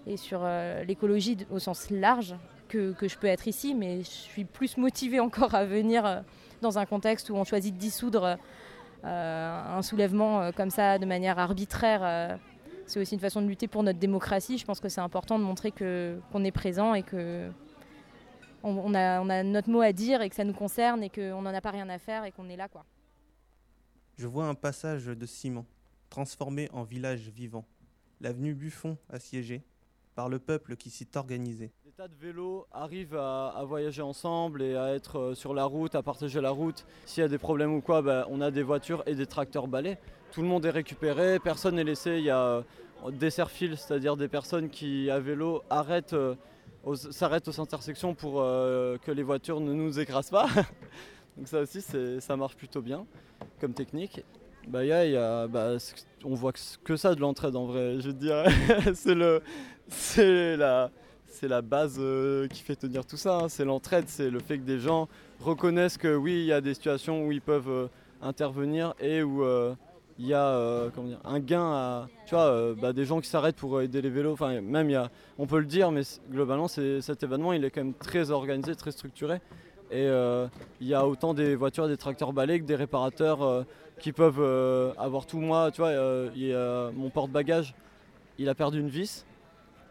et 0.09 0.17
sur 0.17 0.41
euh, 0.43 0.83
l'écologie 0.83 1.37
au 1.53 1.61
sens 1.61 1.91
large 1.91 2.35
que, 2.69 2.93
que, 2.95 3.07
je 3.07 3.17
peux 3.17 3.29
être 3.29 3.47
ici. 3.47 3.77
Mais 3.77 3.99
je 3.99 4.11
suis 4.11 4.45
plus 4.45 4.77
motivée 4.77 5.21
encore 5.21 5.55
à 5.55 5.65
venir 5.65 6.25
dans 6.65 6.79
un 6.79 6.87
contexte 6.87 7.31
où 7.31 7.37
on 7.37 7.45
choisit 7.45 7.73
de 7.73 7.79
dissoudre 7.79 8.25
euh, 8.25 8.37
un 9.07 9.83
soulèvement 9.83 10.41
euh, 10.41 10.53
comme 10.53 10.71
ça 10.71 10.99
de 10.99 11.07
manière 11.07 11.39
arbitraire 11.39 12.01
euh, 12.03 12.37
c'est 12.87 13.01
aussi 13.01 13.15
une 13.15 13.21
façon 13.21 13.41
de 13.43 13.47
lutter 13.47 13.67
pour 13.69 13.83
notre 13.83 13.99
démocratie. 13.99 14.59
Je 14.59 14.65
pense 14.65 14.81
que 14.81 14.89
c'est 14.89 15.01
important 15.01 15.39
de 15.39 15.45
montrer 15.45 15.71
que, 15.71 16.21
qu'on 16.31 16.45
est 16.45 16.53
présent 16.53 16.95
et 16.95 17.03
que 17.03 17.51
on, 18.63 18.95
a, 18.95 19.21
on, 19.21 19.29
a, 19.29 19.43
notre 19.43 19.71
mot 19.71 19.83
à 19.83 19.93
dire 19.93 20.23
et 20.23 20.29
que 20.29 20.35
ça 20.35 20.45
nous 20.45 20.55
concerne 20.55 21.03
et 21.03 21.11
qu'on 21.11 21.43
n'en 21.43 21.53
a 21.55 21.61
pas 21.61 21.71
rien 21.71 21.89
à 21.89 21.99
faire 21.99 22.25
et 22.25 22.33
qu'on 22.33 22.49
est 22.49 22.57
là. 22.57 22.69
quoi. 22.69 22.85
Je 24.17 24.27
vois 24.27 24.47
un 24.47 24.55
passage 24.55 25.07
de 25.07 25.27
ciment 25.27 25.67
transformé 26.09 26.69
en 26.73 26.83
village 26.83 27.29
vivant. 27.29 27.65
L'avenue 28.21 28.55
Buffon 28.55 28.97
assiégée 29.11 29.63
par 30.15 30.29
le 30.29 30.39
peuple 30.39 30.77
qui 30.77 30.89
s'y 30.91 31.09
organisé 31.15 31.73
tas 31.97 32.09
de 32.09 32.17
vélos 32.17 32.67
arrivent 32.73 33.17
à, 33.17 33.63
voyager 33.65 34.03
ensemble 34.03 34.63
et 34.63 34.75
à 34.75 34.95
être 34.95 35.19
euh, 35.19 35.35
sur 35.37 35.55
la 35.55 35.65
route, 35.65 35.95
à 35.95 36.03
partager 36.03 36.41
la 36.41 36.51
route. 36.51 36.85
S'il 37.07 37.21
y 37.21 37.25
a 37.25 37.29
des 37.29 37.39
problèmes 37.39 37.73
ou 37.73 37.81
quoi, 37.81 38.03
ben, 38.03 38.27
on 38.31 38.41
a 38.41 38.51
des 38.51 38.65
voitures 38.65 39.05
et 39.07 39.15
des 39.15 39.27
tracteurs 39.27 39.69
balais. 39.69 39.99
Tout 40.33 40.43
le 40.43 40.49
monde 40.49 40.67
est 40.67 40.71
récupéré, 40.71 41.39
personne 41.39 41.77
n'est 41.77 41.85
laissé. 41.85 42.17
Il 42.19 42.25
y 42.25 42.31
a 42.31 42.41
euh, 42.41 42.63
des 43.13 43.31
serfils, 43.31 43.77
c'est-à-dire 43.77 44.17
des 44.17 44.27
personnes 44.27 44.71
qui 44.71 45.09
à 45.09 45.21
vélo 45.21 45.63
euh, 45.71 46.35
s'arrêtent 47.13 47.49
aux 47.49 47.61
intersections 47.61 48.15
pour 48.15 48.41
que 48.41 49.13
les 49.13 49.23
voitures 49.23 49.61
ne 49.61 49.73
nous 49.73 50.01
écrasent 50.01 50.31
pas. 50.31 50.49
Donc 51.37 51.47
ça 51.47 51.61
aussi, 51.61 51.81
ça 51.81 52.37
marche 52.37 52.57
plutôt 52.57 52.83
bien 52.83 53.07
comme 53.61 53.73
technique. 53.73 54.25
Bah, 54.67 54.85
y 54.85 55.15
bah, 55.49 55.77
on 56.25 56.35
voit 56.35 56.53
que 56.53 56.97
ça 56.97 57.15
de 57.15 57.21
l'entraide 57.21 57.55
en 57.55 57.67
vrai, 57.67 58.01
je 58.01 58.11
dire. 58.11 58.45
c'est 58.95 59.15
le, 59.15 59.43
c'est 59.89 60.57
la, 60.57 60.91
c'est 61.35 61.49
la 61.49 61.63
base 61.63 61.97
euh, 61.99 62.47
qui 62.49 62.63
fait 62.63 62.77
tenir 62.77 63.05
tout 63.05 63.17
ça. 63.17 63.39
Hein. 63.39 63.49
C'est 63.49 63.65
l'entraide, 63.65 64.05
c'est 64.09 64.31
le 64.31 64.39
fait 64.39 64.59
que 64.59 64.65
des 64.65 64.79
gens 64.79 65.09
reconnaissent 65.41 65.99
que 65.99 66.15
oui, 66.15 66.35
il 66.35 66.47
y 66.47 66.53
a 66.53 66.61
des 66.61 66.75
situations 66.75 67.27
où 67.27 67.33
ils 67.33 67.41
peuvent 67.41 67.69
euh, 67.69 67.87
intervenir 68.23 68.95
et 69.01 69.23
où 69.23 69.43
euh, 69.43 69.75
il 70.19 70.27
y 70.27 70.35
a 70.35 70.91
un 71.25 71.41
gain 71.41 71.73
à. 71.73 72.09
Tu 72.27 72.37
vois, 72.37 72.73
bah, 72.81 72.93
des 72.93 73.05
gens 73.05 73.21
qui 73.21 73.29
s'arrêtent 73.29 73.57
pour 73.57 73.83
aider 73.83 74.01
les 74.01 74.11
vélos. 74.11 74.37
Même, 74.41 74.89
y 74.89 74.97
on 75.39 75.47
peut 75.47 75.59
le 75.59 75.67
dire, 75.67 75.91
mais 75.91 76.03
globalement, 76.31 76.69
cet 76.69 77.23
événement, 77.25 77.53
il 77.53 77.65
est 77.65 77.71
quand 77.71 77.83
même 77.83 77.95
très 77.95 78.31
organisé, 78.31 78.77
très 78.77 78.93
structuré. 78.93 79.41
Et 79.91 80.07
il 80.81 80.87
y 80.87 80.95
a 80.95 81.05
autant 81.05 81.35
des 81.35 81.57
voitures, 81.57 81.89
des 81.89 81.97
tracteurs 81.97 82.33
balais 82.33 82.61
que 82.61 82.65
des 82.65 82.77
réparateurs 82.77 83.67
qui 83.99 84.13
peuvent 84.13 84.95
avoir 84.99 85.27
tout. 85.27 85.41
Moi, 85.41 85.73
tu 85.73 85.81
vois, 85.81 85.91
mon 86.93 87.11
porte-bagages, 87.11 87.75
il 88.39 88.49
a 88.49 88.55
perdu 88.55 88.79
une 88.79 88.91
vis. 88.91 89.27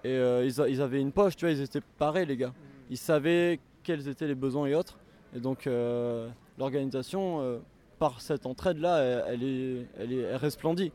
Et 0.04 0.12
euh, 0.12 0.46
ils, 0.46 0.82
avaient 0.82 1.00
une 1.00 1.12
poche, 1.12 1.36
tu 1.36 1.46
vois, 1.46 1.54
ils 1.54 1.62
étaient 1.62 1.82
parés, 1.98 2.26
les 2.26 2.36
gars. 2.36 2.54
Ils 2.90 2.98
savaient 2.98 3.60
quels 3.84 4.08
étaient 4.08 4.28
les 4.28 4.36
besoins 4.36 4.68
et 4.68 4.76
autres. 4.76 4.98
Et 5.36 5.40
donc, 5.40 5.66
euh, 5.66 6.30
l'organisation, 6.58 7.40
euh, 7.42 7.60
par 8.00 8.20
cette 8.20 8.46
entraide-là, 8.46 9.24
elle, 9.28 9.44
est, 9.44 9.88
elle, 9.98 10.14
est, 10.14 10.36
resplendit. 10.36 10.92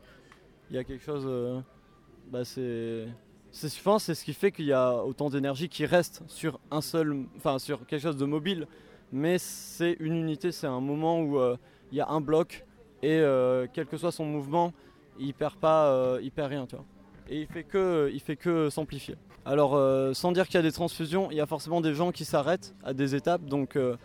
Il 0.69 0.75
y 0.75 0.79
a 0.79 0.83
quelque 0.83 1.03
chose. 1.03 1.27
bah, 2.31 2.45
c'est. 2.45 3.07
Pense 3.83 4.03
c'est 4.03 4.13
ce 4.13 4.23
qui 4.23 4.33
fait 4.33 4.51
qu'il 4.51 4.65
y 4.65 4.73
a 4.73 5.03
autant 5.03 5.31
d'énergie 5.31 5.69
qui 5.69 5.87
reste 5.87 6.21
sur 6.27 6.59
un 6.69 6.81
seul, 6.81 7.25
enfin 7.35 7.57
sur 7.57 7.87
quelque 7.87 8.03
chose 8.03 8.17
de 8.17 8.25
mobile, 8.25 8.67
mais 9.11 9.39
c'est 9.39 9.97
une 9.99 10.13
unité, 10.17 10.51
c'est 10.51 10.67
un 10.67 10.79
moment 10.79 11.19
où 11.19 11.41
il 11.91 11.97
y 11.97 11.99
a 11.99 12.07
un 12.09 12.21
bloc 12.21 12.63
et 13.01 13.23
quel 13.73 13.87
que 13.87 13.97
soit 13.97 14.11
son 14.11 14.25
mouvement, 14.25 14.71
il 15.19 15.33
perd 15.33 15.55
pas, 15.55 16.19
perd 16.35 16.51
rien, 16.51 16.67
tu 16.67 16.75
vois. 16.75 16.85
Et 17.29 17.41
il 17.41 17.47
fait 17.47 17.63
que, 17.63 18.09
il 18.11 18.19
fait 18.19 18.35
que 18.35 18.69
s'amplifier. 18.69 19.15
Alors, 19.45 19.75
euh, 19.75 20.13
sans 20.13 20.31
dire 20.31 20.47
qu'il 20.47 20.55
y 20.55 20.57
a 20.57 20.63
des 20.63 20.71
transfusions, 20.71 21.29
il 21.29 21.37
y 21.37 21.41
a 21.41 21.45
forcément 21.45 21.79
des 21.79 21.93
gens 21.93 22.11
qui 22.11 22.25
s'arrêtent 22.25 22.73
à 22.83 22.93
des 22.93 23.13
étapes. 23.15 23.45
Donc, 23.45 23.75
euh, 23.75 23.95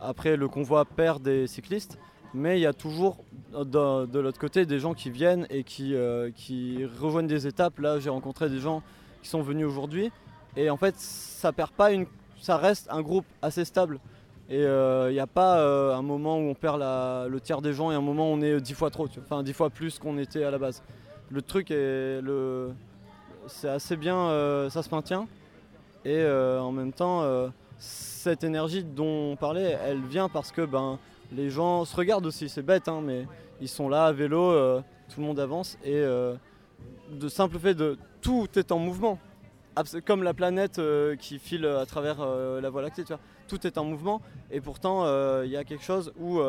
après, 0.00 0.36
le 0.36 0.48
convoi 0.48 0.84
perd 0.84 1.22
des 1.22 1.48
cyclistes, 1.48 1.98
mais 2.34 2.58
il 2.58 2.62
y 2.62 2.66
a 2.66 2.72
toujours 2.72 3.18
de, 3.52 4.18
l'autre 4.18 4.38
côté 4.38 4.64
des 4.64 4.78
gens 4.78 4.94
qui 4.94 5.10
viennent 5.10 5.46
et 5.50 5.64
qui, 5.64 5.94
euh, 5.94 6.30
qui 6.34 6.84
rejoignent 7.00 7.26
des 7.26 7.48
étapes. 7.48 7.80
Là, 7.80 7.98
j'ai 7.98 8.10
rencontré 8.10 8.48
des 8.48 8.60
gens 8.60 8.82
qui 9.22 9.28
sont 9.28 9.42
venus 9.42 9.66
aujourd'hui, 9.66 10.12
et 10.56 10.70
en 10.70 10.76
fait, 10.76 10.94
ça 10.96 11.52
perd 11.52 11.72
pas 11.72 11.90
une, 11.90 12.06
ça 12.40 12.58
reste 12.58 12.86
un 12.90 13.02
groupe 13.02 13.26
assez 13.42 13.64
stable. 13.64 13.98
Et 14.50 14.62
il 14.62 15.12
n'y 15.12 15.20
a 15.20 15.26
pas 15.26 15.62
un 15.94 16.00
moment 16.00 16.38
où 16.38 16.48
on 16.48 16.54
perd 16.54 16.80
le 16.80 17.38
tiers 17.38 17.60
des 17.60 17.74
gens 17.74 17.90
et 17.90 17.94
un 17.94 18.00
moment 18.00 18.30
où 18.30 18.34
on 18.34 18.40
est 18.40 18.58
dix 18.62 18.72
fois 18.72 18.88
trop, 18.88 19.06
enfin 19.20 19.42
dix 19.42 19.52
fois 19.52 19.68
plus 19.68 19.98
qu'on 19.98 20.16
était 20.16 20.42
à 20.42 20.50
la 20.50 20.56
base. 20.56 20.82
Le 21.30 21.42
truc 21.42 21.70
est 21.70 22.20
le, 22.22 22.72
c'est 23.48 23.68
assez 23.68 23.96
bien, 23.96 24.16
euh, 24.16 24.70
ça 24.70 24.82
se 24.82 24.94
maintient. 24.94 25.26
Et 26.04 26.16
euh, 26.16 26.60
en 26.60 26.72
même 26.72 26.92
temps, 26.92 27.22
euh, 27.22 27.48
cette 27.78 28.44
énergie 28.44 28.84
dont 28.84 29.32
on 29.32 29.36
parlait, 29.36 29.78
elle 29.84 30.00
vient 30.00 30.28
parce 30.28 30.52
que 30.52 30.62
ben, 30.62 30.98
les 31.32 31.50
gens 31.50 31.84
se 31.84 31.96
regardent 31.96 32.26
aussi, 32.26 32.48
c'est 32.48 32.62
bête, 32.62 32.88
hein, 32.88 33.00
mais 33.02 33.26
ils 33.60 33.68
sont 33.68 33.88
là 33.88 34.06
à 34.06 34.12
vélo, 34.12 34.52
tout 35.08 35.20
le 35.20 35.26
monde 35.26 35.40
avance. 35.40 35.76
Et 35.84 36.00
de 36.00 37.28
simple 37.28 37.58
fait 37.58 37.74
de 37.74 37.98
tout 38.22 38.46
est 38.56 38.72
en 38.72 38.78
mouvement. 38.78 39.18
Comme 40.06 40.22
la 40.22 40.34
planète 40.34 40.80
qui 41.18 41.38
file 41.38 41.66
à 41.66 41.84
travers 41.86 42.24
la 42.24 42.70
Voie 42.70 42.82
lactée, 42.82 43.04
tout 43.48 43.66
est 43.66 43.78
en 43.78 43.84
mouvement. 43.84 44.22
Et 44.50 44.60
pourtant, 44.60 45.04
il 45.42 45.50
y 45.50 45.56
a 45.56 45.64
quelque 45.64 45.84
chose 45.84 46.12
où 46.18 46.40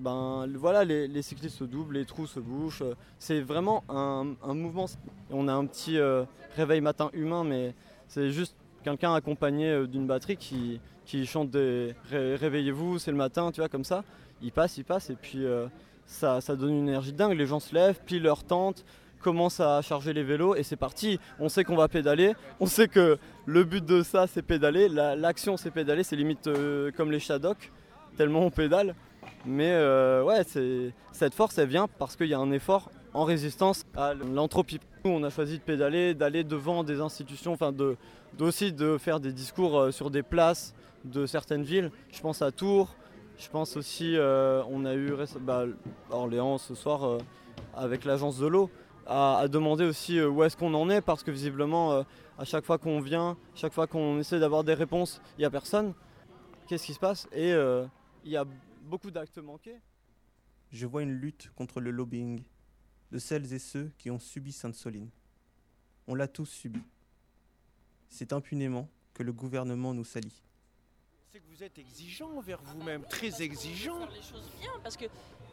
ben, 0.00 0.46
voilà, 0.56 0.84
les, 0.84 1.22
cyclistes 1.22 1.58
se 1.58 1.64
doublent, 1.64 1.94
les 1.94 2.04
trous 2.04 2.26
se 2.26 2.40
bouchent. 2.40 2.82
C'est 3.18 3.40
vraiment 3.40 3.84
un, 3.88 4.24
mouvement. 4.54 4.86
On 5.30 5.48
a 5.48 5.52
un 5.52 5.66
petit 5.66 5.98
euh, 5.98 6.24
réveil 6.56 6.80
matin 6.80 7.10
humain, 7.12 7.44
mais 7.44 7.74
c'est 8.08 8.30
juste 8.30 8.56
quelqu'un 8.82 9.14
accompagné 9.14 9.70
euh, 9.70 9.86
d'une 9.86 10.06
batterie 10.06 10.36
qui, 10.36 10.80
chante 11.26 11.50
des 11.50 11.94
Ré- 12.10 12.36
réveillez-vous, 12.36 12.98
c'est 12.98 13.10
le 13.10 13.16
matin, 13.16 13.52
tu 13.52 13.60
vois, 13.60 13.68
comme 13.68 13.84
ça. 13.84 14.02
Il 14.42 14.50
passe, 14.50 14.76
il 14.76 14.84
passe, 14.84 15.10
et 15.10 15.14
puis 15.14 15.44
euh, 15.44 15.66
ça, 16.06 16.40
donne 16.56 16.70
une 16.70 16.88
énergie 16.88 17.12
dingue. 17.12 17.36
Les 17.36 17.46
gens 17.46 17.60
se 17.60 17.74
lèvent, 17.74 18.00
plient 18.04 18.18
leur 18.18 18.42
tente, 18.42 18.84
commencent 19.20 19.60
à 19.60 19.82
charger 19.82 20.12
les 20.12 20.24
vélos, 20.24 20.56
et 20.56 20.64
c'est 20.64 20.74
parti. 20.76 21.20
On 21.38 21.48
sait 21.48 21.62
qu'on 21.62 21.76
va 21.76 21.86
pédaler, 21.86 22.34
on 22.58 22.66
sait 22.66 22.88
que 22.88 23.18
le 23.46 23.62
but 23.62 23.84
de 23.84 24.02
ça, 24.02 24.26
c'est 24.26 24.42
pédaler. 24.42 24.88
La- 24.88 25.14
L'action, 25.14 25.56
c'est 25.56 25.70
pédaler, 25.70 26.02
c'est 26.02 26.16
limite 26.16 26.48
comme 26.96 27.12
les 27.12 27.20
Shadok, 27.20 27.70
tellement 28.16 28.40
on 28.40 28.50
pédale. 28.50 28.96
Mais 29.44 29.72
euh, 29.72 30.22
ouais, 30.22 30.42
cette 31.12 31.34
force, 31.34 31.58
elle 31.58 31.68
vient 31.68 31.88
parce 31.98 32.16
qu'il 32.16 32.28
y 32.28 32.34
a 32.34 32.38
un 32.38 32.52
effort 32.52 32.90
en 33.14 33.24
résistance 33.24 33.84
à 33.96 34.14
l'entropie. 34.14 34.80
Nous, 35.04 35.10
on 35.10 35.22
a 35.22 35.30
choisi 35.30 35.58
de 35.58 35.62
pédaler, 35.62 36.14
d'aller 36.14 36.44
devant 36.44 36.84
des 36.84 37.00
institutions, 37.00 37.52
enfin 37.52 37.72
de, 37.72 37.96
d'aussi 38.38 38.72
de 38.72 38.98
faire 38.98 39.20
des 39.20 39.32
discours 39.32 39.78
euh, 39.78 39.90
sur 39.90 40.10
des 40.10 40.22
places 40.22 40.74
de 41.04 41.26
certaines 41.26 41.62
villes. 41.62 41.90
Je 42.10 42.20
pense 42.20 42.42
à 42.42 42.52
Tours, 42.52 42.94
je 43.38 43.48
pense 43.48 43.76
aussi, 43.76 44.16
euh, 44.16 44.62
on 44.70 44.84
a 44.84 44.94
eu 44.94 45.14
bah, 45.40 45.64
Orléans 46.10 46.58
ce 46.58 46.74
soir 46.74 47.04
euh, 47.04 47.18
avec 47.74 48.04
l'agence 48.04 48.38
de 48.38 48.46
l'eau, 48.46 48.70
à, 49.06 49.46
demander 49.48 49.84
aussi 49.84 50.22
où 50.22 50.44
est-ce 50.44 50.56
qu'on 50.56 50.74
en 50.74 50.88
est 50.88 51.00
parce 51.00 51.24
que 51.24 51.32
visiblement, 51.32 52.04
à 52.38 52.44
chaque 52.44 52.64
fois 52.64 52.78
qu'on 52.78 53.00
vient, 53.00 53.36
chaque 53.56 53.72
fois 53.72 53.88
qu'on 53.88 54.20
essaie 54.20 54.38
d'avoir 54.38 54.62
des 54.62 54.74
réponses, 54.74 55.20
il 55.36 55.40
n'y 55.40 55.44
a 55.44 55.50
personne. 55.50 55.92
Qu'est-ce 56.68 56.86
qui 56.86 56.94
se 56.94 57.00
passe? 57.00 57.26
Et 57.32 57.50
il 57.50 58.30
y 58.30 58.36
a 58.36 58.44
beaucoup 58.92 59.10
d'actes 59.10 59.38
manqués. 59.38 59.80
Je 60.70 60.84
vois 60.84 61.02
une 61.02 61.14
lutte 61.14 61.50
contre 61.56 61.80
le 61.80 61.90
lobbying 61.90 62.42
de 63.10 63.18
celles 63.18 63.50
et 63.54 63.58
ceux 63.58 63.90
qui 63.96 64.10
ont 64.10 64.18
subi 64.18 64.52
Sainte-Soline. 64.52 65.08
On 66.06 66.14
l'a 66.14 66.28
tous 66.28 66.44
subi. 66.44 66.82
C'est 68.10 68.34
impunément 68.34 68.90
que 69.14 69.22
le 69.22 69.32
gouvernement 69.32 69.94
nous 69.94 70.04
salit. 70.04 70.42
C'est 71.30 71.40
que 71.40 71.46
vous 71.48 71.62
êtes 71.62 71.78
exigeant 71.78 72.36
envers 72.36 72.62
vous-même, 72.62 73.02
très 73.04 73.40
exigeant. 73.40 73.98
faire 73.98 74.10
les 74.10 74.20
choses 74.20 74.50
bien 74.60 74.72
parce 74.82 74.98
que 74.98 75.06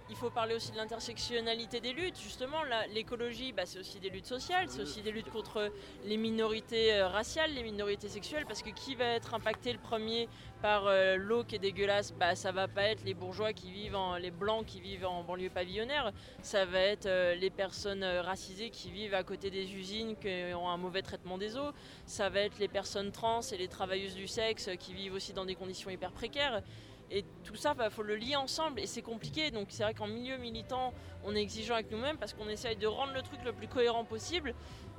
il 0.09 0.15
faut 0.15 0.29
parler 0.29 0.55
aussi 0.55 0.71
de 0.71 0.77
l'intersectionnalité 0.77 1.79
des 1.79 1.93
luttes. 1.93 2.19
Justement, 2.19 2.57
l'écologie, 2.93 3.53
bah, 3.53 3.63
c'est 3.65 3.79
aussi 3.79 3.99
des 3.99 4.09
luttes 4.09 4.25
sociales, 4.25 4.67
c'est 4.69 4.81
aussi 4.81 5.01
des 5.01 5.11
luttes 5.11 5.29
contre 5.29 5.71
les 6.03 6.17
minorités 6.17 6.93
euh, 6.93 7.07
raciales, 7.07 7.53
les 7.53 7.63
minorités 7.63 8.09
sexuelles, 8.09 8.45
parce 8.47 8.63
que 8.63 8.71
qui 8.71 8.95
va 8.95 9.05
être 9.05 9.33
impacté 9.35 9.71
le 9.71 9.79
premier 9.79 10.27
par 10.61 10.87
euh, 10.87 11.15
l'eau 11.15 11.43
qui 11.43 11.55
est 11.55 11.59
dégueulasse? 11.59 12.11
Bah, 12.13 12.35
Ça 12.35 12.51
va 12.51 12.67
pas 12.67 12.83
être 12.83 13.03
les 13.03 13.13
bourgeois 13.13 13.53
qui 13.53 13.71
vivent, 13.71 13.95
en, 13.95 14.15
les 14.15 14.31
blancs 14.31 14.65
qui 14.65 14.81
vivent 14.81 15.05
en 15.05 15.23
banlieue 15.23 15.49
pavillonnaire, 15.49 16.11
ça 16.41 16.65
va 16.65 16.79
être 16.79 17.05
euh, 17.05 17.35
les 17.35 17.51
personnes 17.51 18.03
racisées 18.03 18.71
qui 18.71 18.89
vivent 18.89 19.13
à 19.13 19.23
côté 19.23 19.51
des 19.51 19.73
usines 19.73 20.15
qui 20.15 20.53
ont 20.55 20.69
un 20.69 20.77
mauvais 20.77 21.03
traitement 21.03 21.37
des 21.37 21.55
eaux, 21.55 21.71
ça 22.05 22.29
va 22.29 22.39
être 22.39 22.57
les 22.57 22.67
personnes 22.67 23.11
trans 23.11 23.41
et 23.41 23.57
les 23.57 23.67
travailleuses 23.67 24.15
du 24.15 24.27
sexe 24.27 24.69
qui 24.79 24.93
vivent 24.93 25.13
aussi 25.13 25.33
dans 25.33 25.45
des 25.45 25.55
conditions 25.55 25.91
hyper 25.91 26.11
précaires. 26.11 26.63
Et 27.11 27.25
tout 27.43 27.55
ça, 27.55 27.75
il 27.83 27.89
faut 27.89 28.03
le 28.03 28.15
lier 28.15 28.35
ensemble 28.35 28.79
et 28.79 28.85
c'est 28.85 29.01
compliqué. 29.01 29.51
Donc 29.51 29.67
c'est 29.69 29.83
vrai 29.83 29.93
qu'en 29.93 30.07
milieu 30.07 30.37
militant, 30.37 30.93
on 31.23 31.35
est 31.35 31.41
exigeant 31.41 31.73
avec 31.73 31.91
nous-mêmes 31.91 32.17
parce 32.17 32.33
qu'on 32.33 32.47
essaye 32.49 32.75
de 32.75 32.87
rendre 32.87 33.13
le 33.13 33.21
truc 33.21 33.39
le 33.43 33.53
plus 33.53 33.67
cohérent 33.67 34.05
possible. 34.05 34.53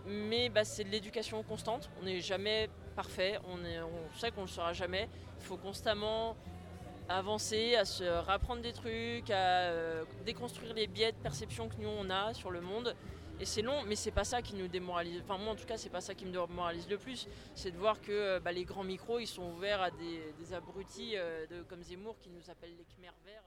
Mais 0.07 0.49
bah, 0.49 0.64
c'est 0.64 0.85
de 0.85 0.88
l'éducation 0.88 1.42
constante. 1.42 1.90
On 2.01 2.05
n'est 2.05 2.20
jamais 2.20 2.68
parfait. 2.96 3.38
On 3.46 3.59
sait 4.18 4.31
qu'on 4.31 4.42
ne 4.42 4.46
le 4.46 4.51
sera 4.51 4.73
jamais. 4.73 5.09
Il 5.38 5.44
faut 5.44 5.57
constamment 5.57 6.37
avancer, 7.09 7.75
à 7.75 7.85
se 7.85 8.05
rapprendre 8.05 8.62
des 8.62 8.73
trucs, 8.73 9.31
à 9.31 9.35
euh, 9.70 10.05
déconstruire 10.25 10.73
les 10.75 10.87
biais 10.87 11.11
de 11.11 11.16
perception 11.16 11.68
que 11.68 11.75
nous 11.81 11.88
on 11.88 12.09
a 12.09 12.35
sur 12.35 12.51
le 12.51 12.61
monde. 12.61 12.94
Et 13.40 13.46
c'est 13.46 13.62
long, 13.62 13.83
mais 13.87 13.96
c'est 13.96 14.11
pas 14.11 14.24
ça 14.24 14.42
qui 14.42 14.55
nous 14.55 14.68
démoralise. 14.68 15.22
Enfin, 15.24 15.38
moi 15.38 15.55
en 15.55 15.57
tout 15.57 15.64
cas, 15.64 15.79
c'est 15.79 15.88
pas 15.88 16.03
ça 16.03 16.14
qui 16.14 16.26
me 16.26 16.31
démoralise 16.31 16.87
le 16.90 16.98
plus. 16.98 17.26
C'est 17.55 17.70
de 17.70 17.79
voir 17.79 17.98
que 18.03 18.12
euh, 18.12 18.38
bah, 18.38 18.53
les 18.53 18.64
grands 18.64 18.85
micros, 18.85 19.18
ils 19.18 19.26
sont 19.26 19.50
ouverts 19.53 19.81
à 19.81 19.90
des, 19.90 20.53
abrutis 20.53 21.12
euh, 21.16 21.46
comme 21.66 21.83
Zemmour 21.83 22.18
qui 22.18 22.29
nous 22.29 22.50
appellent 22.50 22.76
les 22.76 22.85
Khmer 22.85 23.09
verts. 23.24 23.42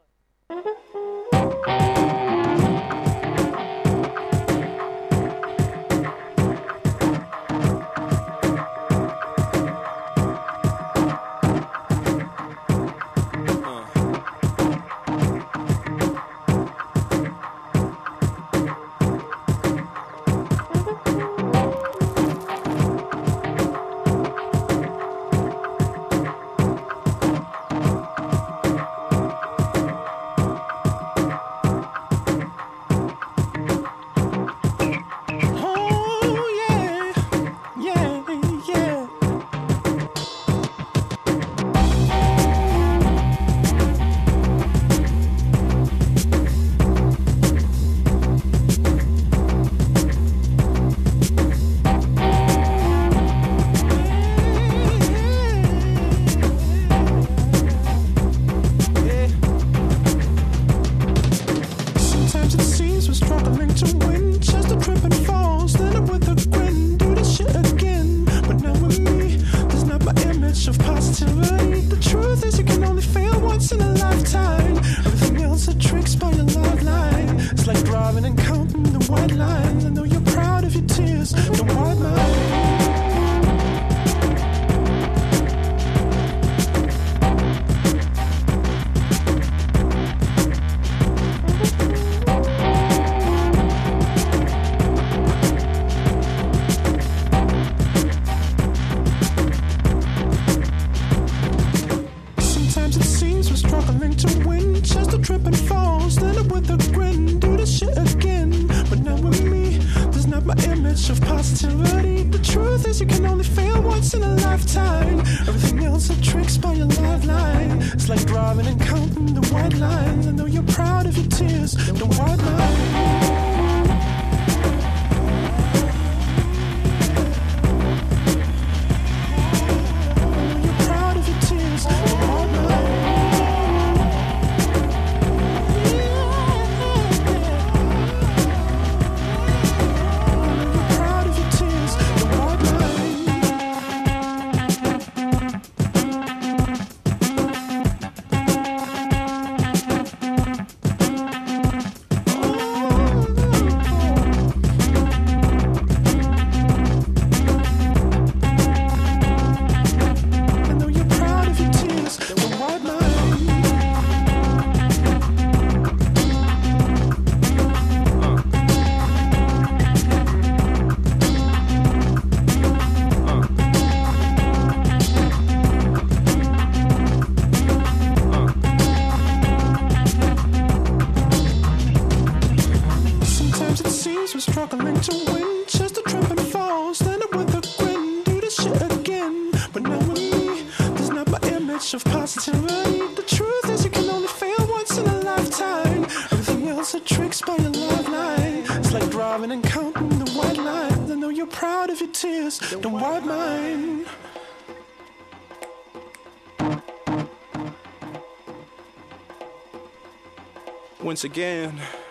Once 211.13 211.25
again. 211.25 212.02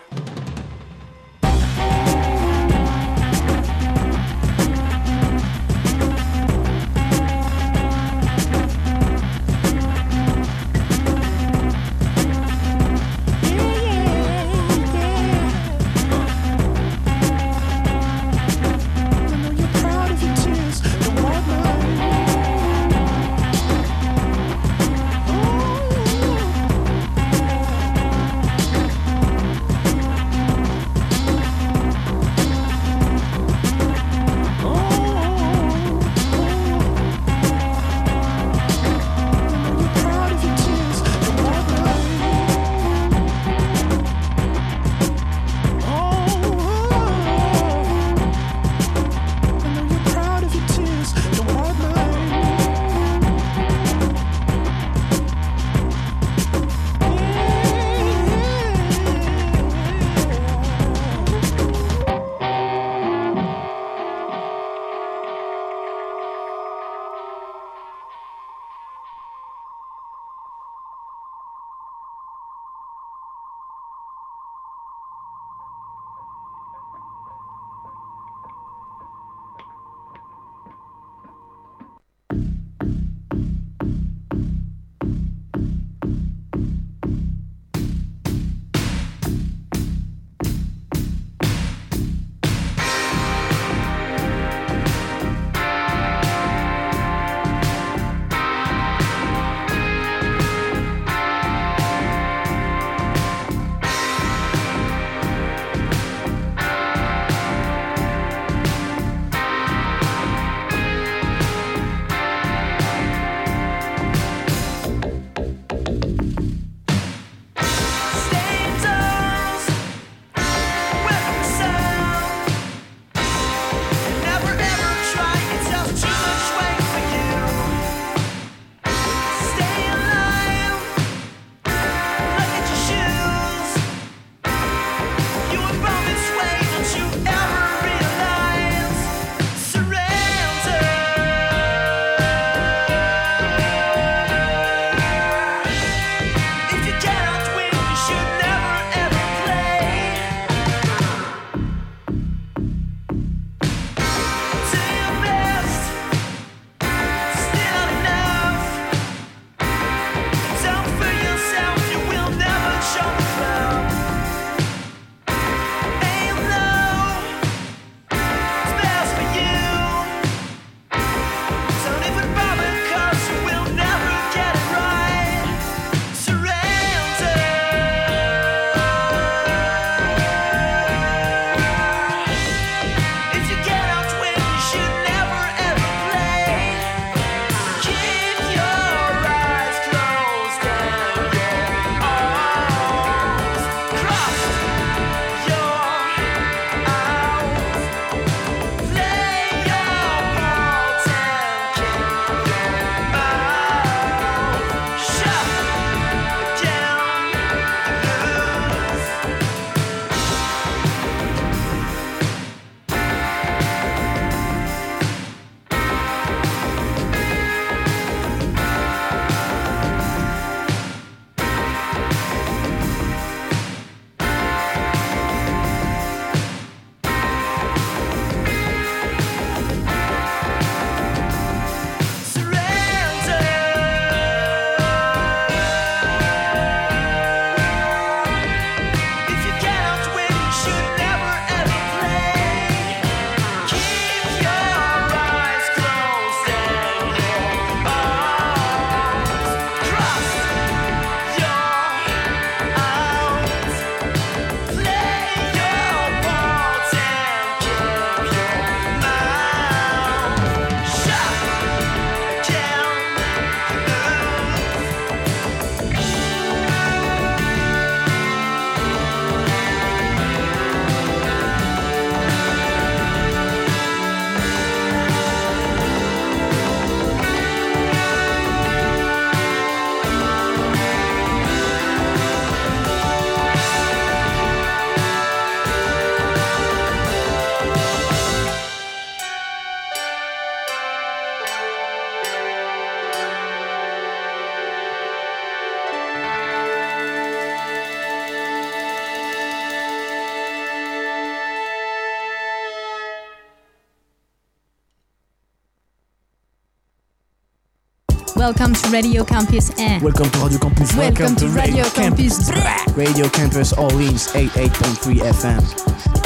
Welcome 308.43 308.73
to 308.73 308.89
Radio 308.89 309.23
Campus. 309.23 309.71
Eh. 309.77 310.01
Welcome 310.01 310.29
to 310.31 310.39
Radio 310.39 310.59
Campus. 310.59 310.93
Welcome 310.97 311.35
to 311.37 311.47
Radio 311.47 311.85
Campus. 311.85 312.51
Radio 312.93 313.29
Campus 313.29 313.71
Orleans 313.71 314.27
88.3 314.33 315.21
FM. 315.31 316.22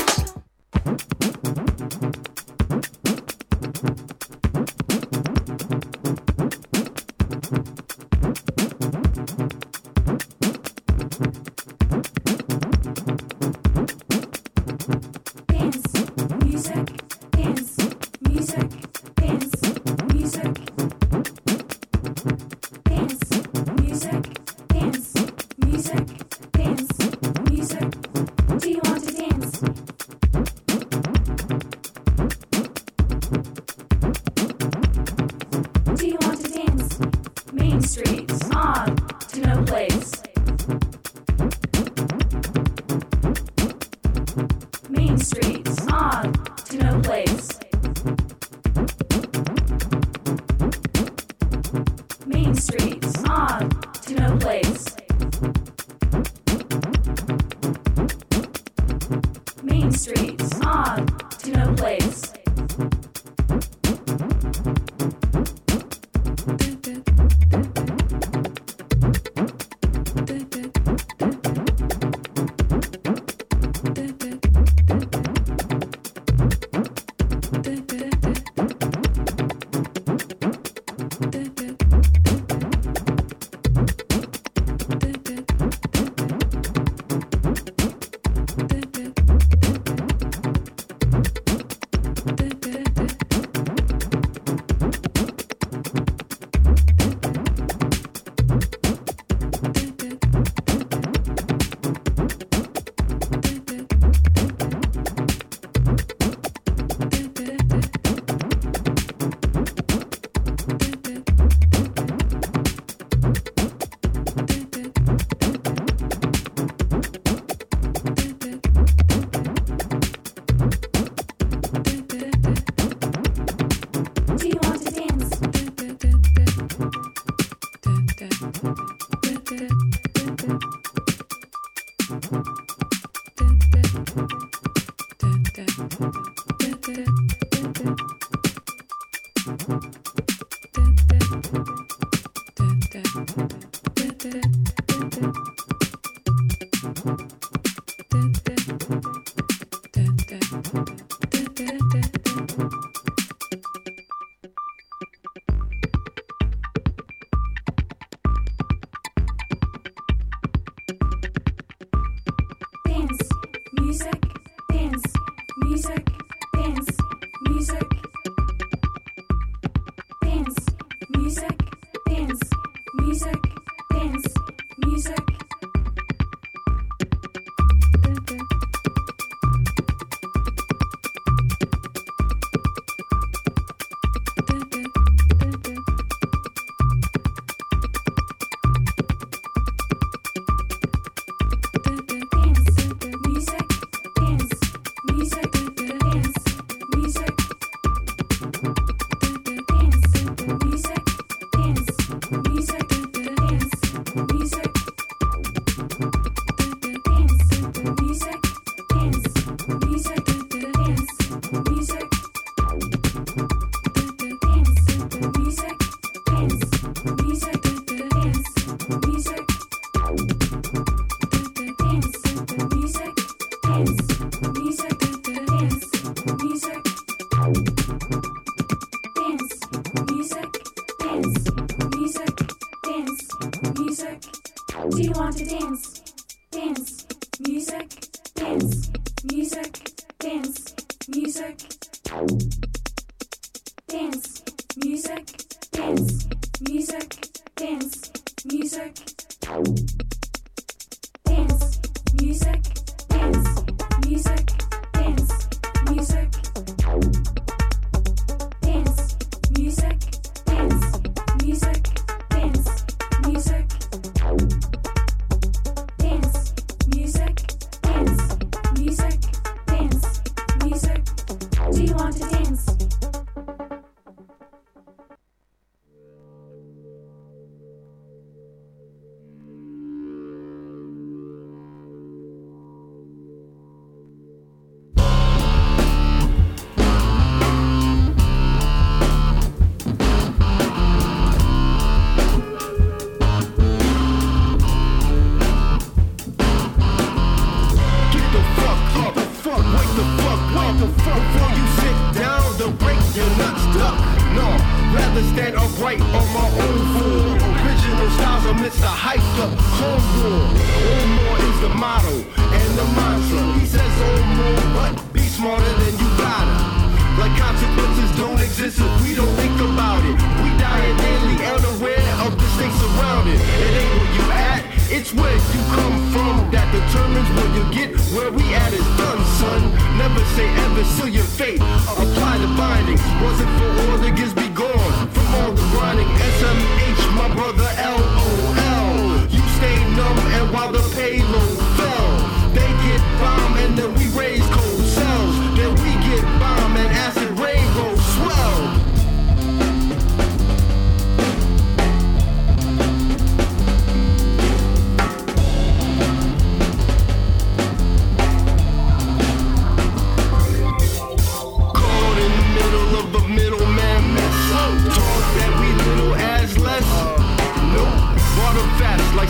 Where 328.17 328.31
we 328.31 328.51
at 328.55 328.73
is 328.73 328.87
done, 328.97 329.21
son. 329.37 329.61
Never 329.95 330.25
say 330.33 330.49
ever, 330.65 330.83
seal 330.83 331.07
your 331.07 331.23
fate. 331.23 331.61
Apply 331.61 332.39
the 332.39 332.47
binding. 332.57 332.97
Wasn't 333.21 333.51
for 333.59 333.69
all 333.81 333.97
the 333.99 334.09
gifts 334.09 334.33
be 334.33 334.49
gone. 334.49 334.93
From 335.13 335.27
all 335.37 335.51
the 335.51 335.61
grinding, 335.69 336.09
SMH, 336.37 337.03
my 337.13 337.29
brother 337.35 337.69
LOL. 337.77 339.21
You 339.29 339.43
stay 339.57 339.77
numb 339.93 340.17
and 340.33 340.51
while 340.51 340.71
the 340.71 340.81
payload 340.97 341.57
fell, 341.77 342.09
they 342.57 342.69
get 342.89 343.01
bombed 343.21 343.57
and 343.59 343.77
then 343.77 343.96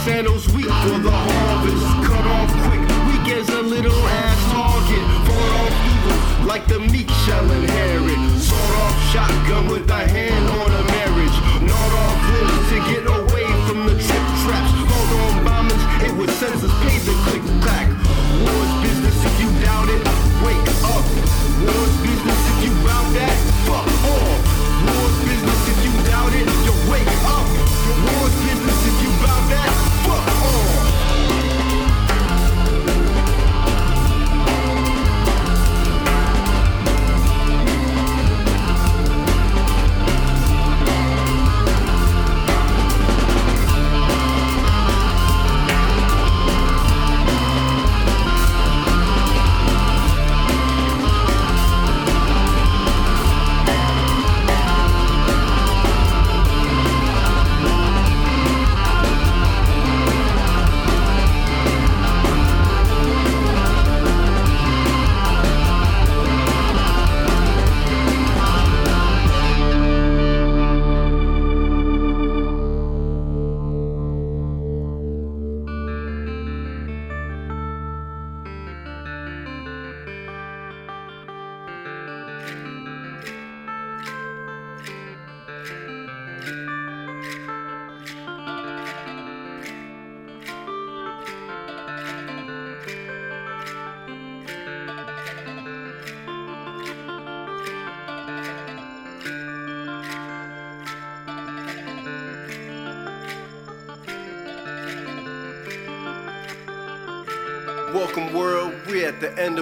sandals 0.08 0.48
weak 0.56 0.72
for 0.84 1.00
the 1.08 1.12
harvest. 1.12 1.86
Cut 2.08 2.26
off 2.36 2.52
quick, 2.66 2.84
weak 3.10 3.28
as 3.36 3.50
a 3.50 3.62
little 3.62 4.02
ass 4.24 4.42
target. 4.54 5.06
Fought 5.28 5.54
off 5.62 5.76
evil 5.92 6.48
like 6.48 6.66
the 6.68 6.80
meek 6.80 7.10
shall 7.26 7.52
inherit. 7.52 8.22
Sawed 8.40 8.76
off 8.84 8.98
shotgun 9.12 9.68
with 9.68 9.90
a 9.90 10.04
hand 10.16 10.47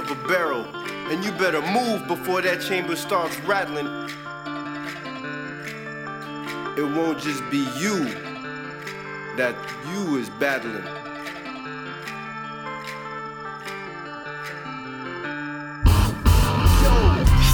of 0.09 0.23
a 0.23 0.27
barrel, 0.27 0.65
and 1.09 1.23
you 1.23 1.31
better 1.33 1.61
move 1.61 2.07
before 2.07 2.41
that 2.41 2.61
chamber 2.61 2.95
starts 2.95 3.39
rattling. 3.41 3.87
It 6.77 6.83
won't 6.83 7.19
just 7.19 7.41
be 7.49 7.59
you 7.79 8.05
that 9.37 9.55
you 9.89 10.17
is 10.17 10.29
battling. 10.31 10.83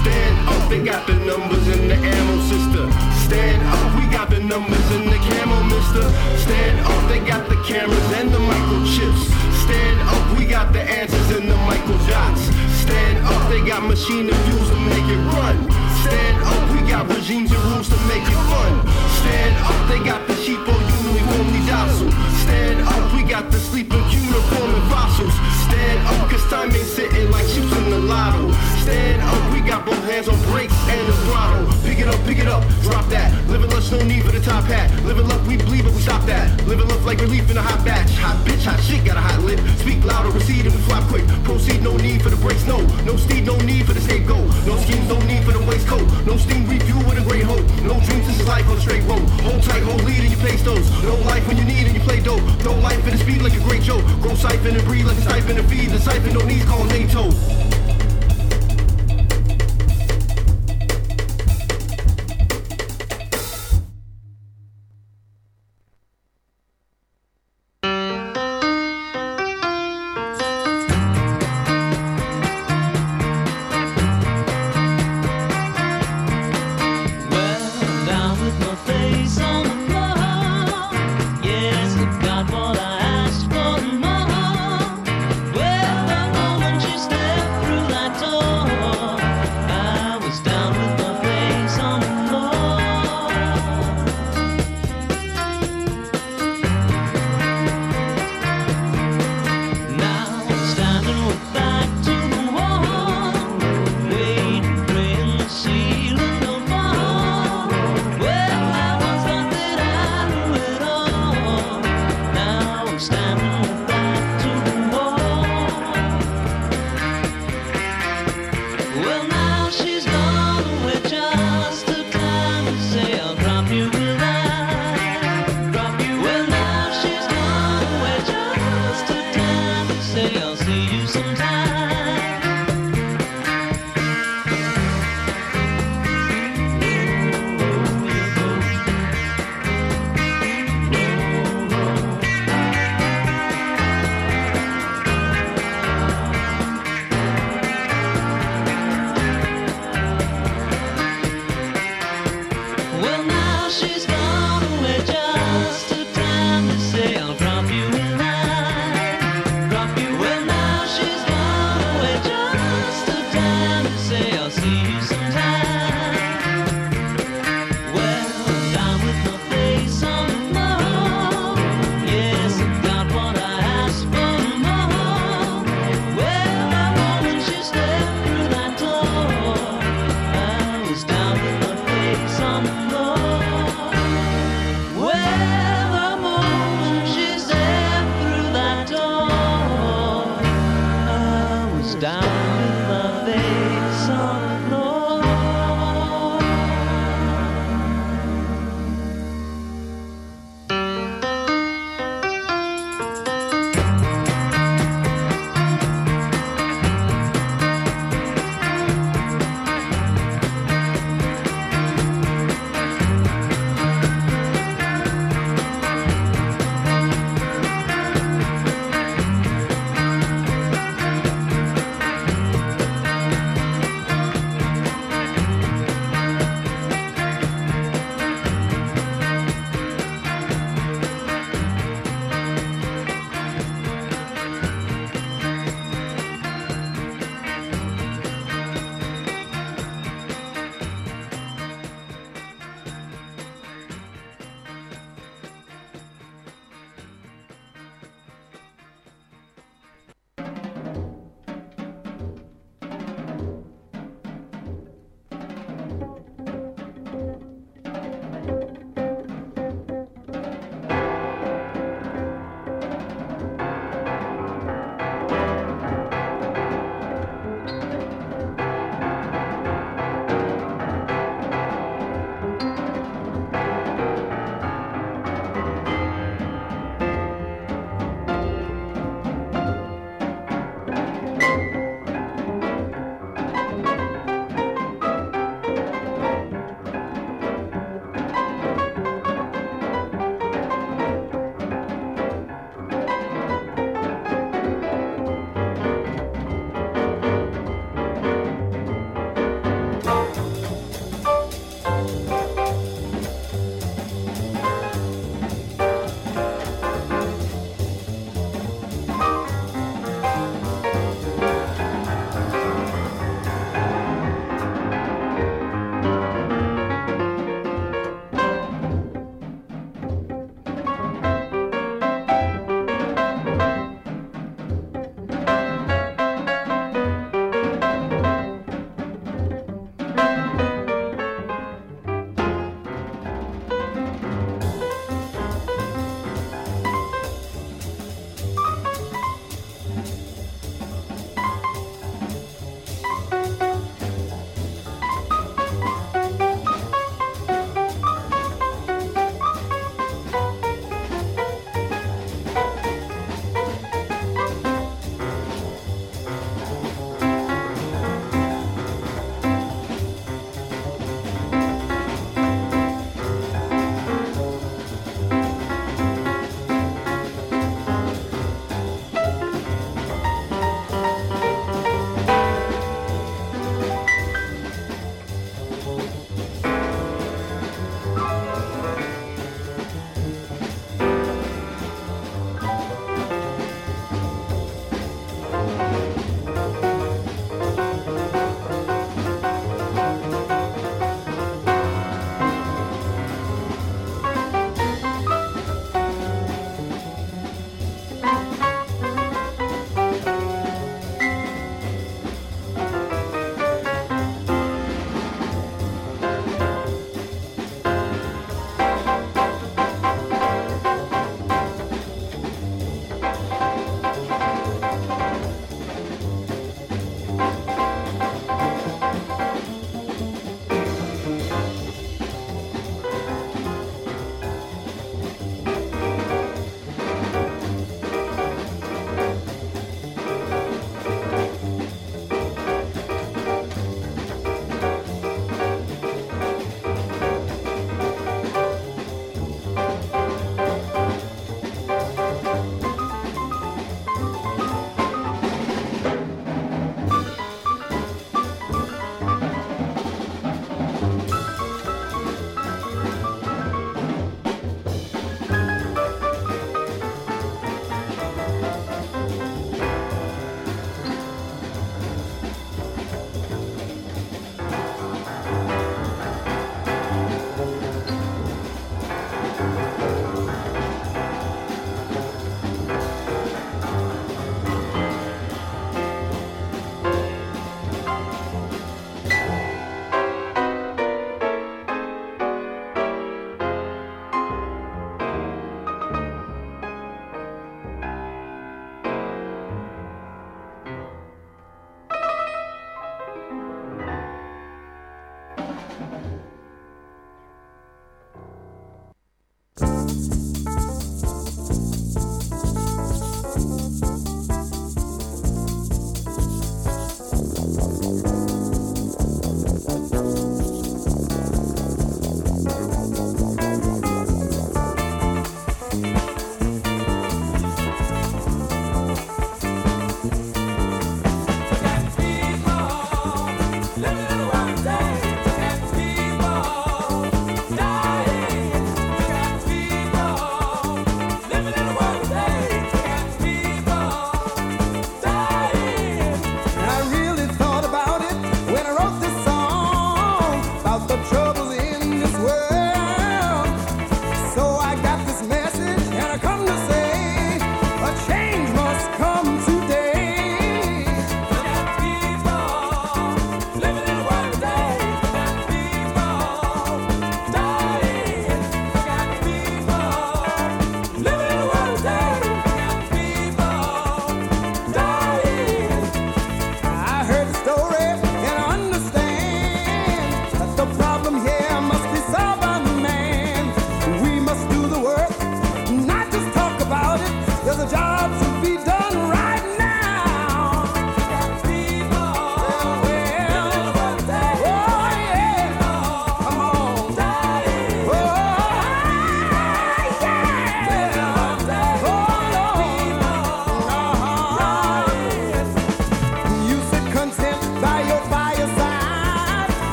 Stand 0.00 0.48
up, 0.48 0.68
they 0.70 0.82
got 0.82 1.06
the 1.06 1.14
numbers 1.14 1.68
in 1.68 1.88
the 1.88 1.94
ammo, 1.94 2.40
sister. 2.42 2.90
Stand 3.26 3.62
up, 3.62 4.00
we 4.00 4.10
got 4.10 4.30
the 4.30 4.40
numbers 4.40 4.90
in 4.92 5.04
the 5.06 5.16
camo, 5.16 5.62
mister. 5.64 6.10
Stand 6.38 6.80
up, 6.86 7.08
they 7.08 7.20
got 7.20 7.48
the 7.48 7.62
cameras 7.62 8.12
and 8.12 8.30
the 8.32 8.38
microchips. 8.38 9.49
Stand 9.70 10.00
up, 10.02 10.36
we 10.36 10.46
got 10.46 10.72
the 10.72 10.82
answers 10.82 11.30
in 11.38 11.48
the 11.48 11.54
micro 11.70 11.96
dots. 12.10 12.42
Stand 12.82 13.24
up, 13.24 13.48
they 13.50 13.62
got 13.64 13.84
machine 13.84 14.26
and 14.26 14.40
views 14.50 14.68
to 14.68 14.78
make 14.90 15.06
it 15.06 15.22
run. 15.30 15.56
Stand 16.02 16.42
up, 16.42 16.62
we 16.74 16.80
got 16.90 17.06
regimes 17.06 17.52
and 17.52 17.62
rules 17.70 17.88
to 17.88 17.98
make 18.10 18.26
it 18.26 18.40
fun. 18.50 18.72
Stand 19.22 19.54
up, 19.62 19.78
they 19.88 20.02
got 20.02 20.26
the 20.26 20.34
sheep 20.42 20.58
on 20.58 20.80
uniformly 21.06 21.62
docile. 21.70 22.10
Stand 22.42 22.80
up, 22.82 23.14
we 23.14 23.22
got 23.22 23.48
the 23.52 23.60
sleeping 23.60 24.02
uniform 24.10 24.74
and 24.74 24.90
fossils. 24.90 25.34
Stand 25.70 26.00
up, 26.08 26.28
cause 26.28 26.42
time 26.50 26.72
ain't 26.72 26.90
sitting 26.90 27.30
like 27.30 27.46
sheep 27.46 27.70
in 27.70 27.90
the 27.90 28.00
lotto. 28.10 28.50
Stand 28.82 29.22
up, 29.22 29.52
we 29.52 29.60
got 29.60 29.86
both 29.86 30.02
hands 30.10 30.26
on 30.26 30.38
brakes 30.50 30.74
and 30.90 31.06
the 31.06 31.14
throttle. 31.30 31.66
Pick 31.84 32.00
it 32.00 32.08
up, 32.08 32.18
pick 32.26 32.38
it 32.38 32.48
up, 32.48 32.66
drop 32.82 33.06
that. 33.10 33.30
Living 33.48 33.70
lush, 33.70 33.92
no 33.92 34.02
need 34.02 34.19
top 34.50 34.64
hat. 34.64 34.90
Living 35.06 35.28
luck, 35.28 35.42
we 35.46 35.56
bleed, 35.56 35.84
but 35.86 35.94
we 35.94 36.02
stop 36.02 36.26
that. 36.26 36.50
Living 36.66 36.88
luck 36.88 37.02
like 37.06 37.20
relief 37.20 37.48
in 37.50 37.56
a 37.56 37.62
hot 37.62 37.84
batch. 37.84 38.10
Hot 38.18 38.36
bitch, 38.44 38.64
hot 38.66 38.80
shit, 38.82 39.04
got 39.06 39.16
a 39.16 39.22
hot 39.22 39.38
lip. 39.46 39.60
Speak 39.78 40.02
louder, 40.04 40.30
recede, 40.30 40.66
and 40.66 40.74
we 40.74 40.80
flop 40.90 41.06
quick. 41.06 41.26
Proceed, 41.46 41.82
no 41.82 41.96
need 41.96 42.20
for 42.22 42.30
the 42.30 42.40
brakes, 42.42 42.66
no. 42.66 42.78
No 43.06 43.14
steed, 43.16 43.46
no 43.46 43.56
need 43.62 43.86
for 43.86 43.94
the 43.94 44.00
scapegoat. 44.00 44.46
No 44.66 44.74
schemes, 44.82 45.06
no 45.08 45.18
need 45.30 45.44
for 45.46 45.52
the 45.52 45.62
waistcoat. 45.70 46.06
No 46.26 46.36
steam 46.36 46.66
review 46.66 46.98
with 47.06 47.22
a 47.22 47.24
great 47.30 47.44
hope. 47.44 47.64
No 47.86 47.94
dreams, 48.06 48.26
this 48.26 48.40
is 48.40 48.48
life 48.48 48.66
on 48.68 48.76
a 48.76 48.80
straight 48.80 49.04
road. 49.04 49.22
Hold 49.46 49.62
tight, 49.62 49.82
hold 49.86 50.02
lead, 50.02 50.22
and 50.26 50.32
you 50.34 50.40
pay 50.42 50.56
those. 50.56 50.86
No 51.06 51.14
life 51.30 51.46
when 51.46 51.56
you 51.56 51.64
need 51.64 51.86
and 51.86 51.94
you 51.94 52.02
play 52.02 52.18
dope. 52.18 52.42
No 52.64 52.74
life 52.82 53.02
in 53.06 53.12
the 53.14 53.18
speed 53.22 53.42
like 53.42 53.54
a 53.54 53.62
great 53.68 53.82
joke. 53.82 54.04
Grow 54.20 54.34
siphon 54.34 54.74
and 54.74 54.84
breathe 54.84 55.06
like 55.06 55.18
a 55.18 55.22
siphon 55.22 55.58
and 55.58 55.68
feed. 55.70 55.90
The 55.90 56.00
siphon 56.00 56.34
no 56.34 56.42
needs 56.44 56.66
call 56.66 56.84
NATO. 56.84 57.30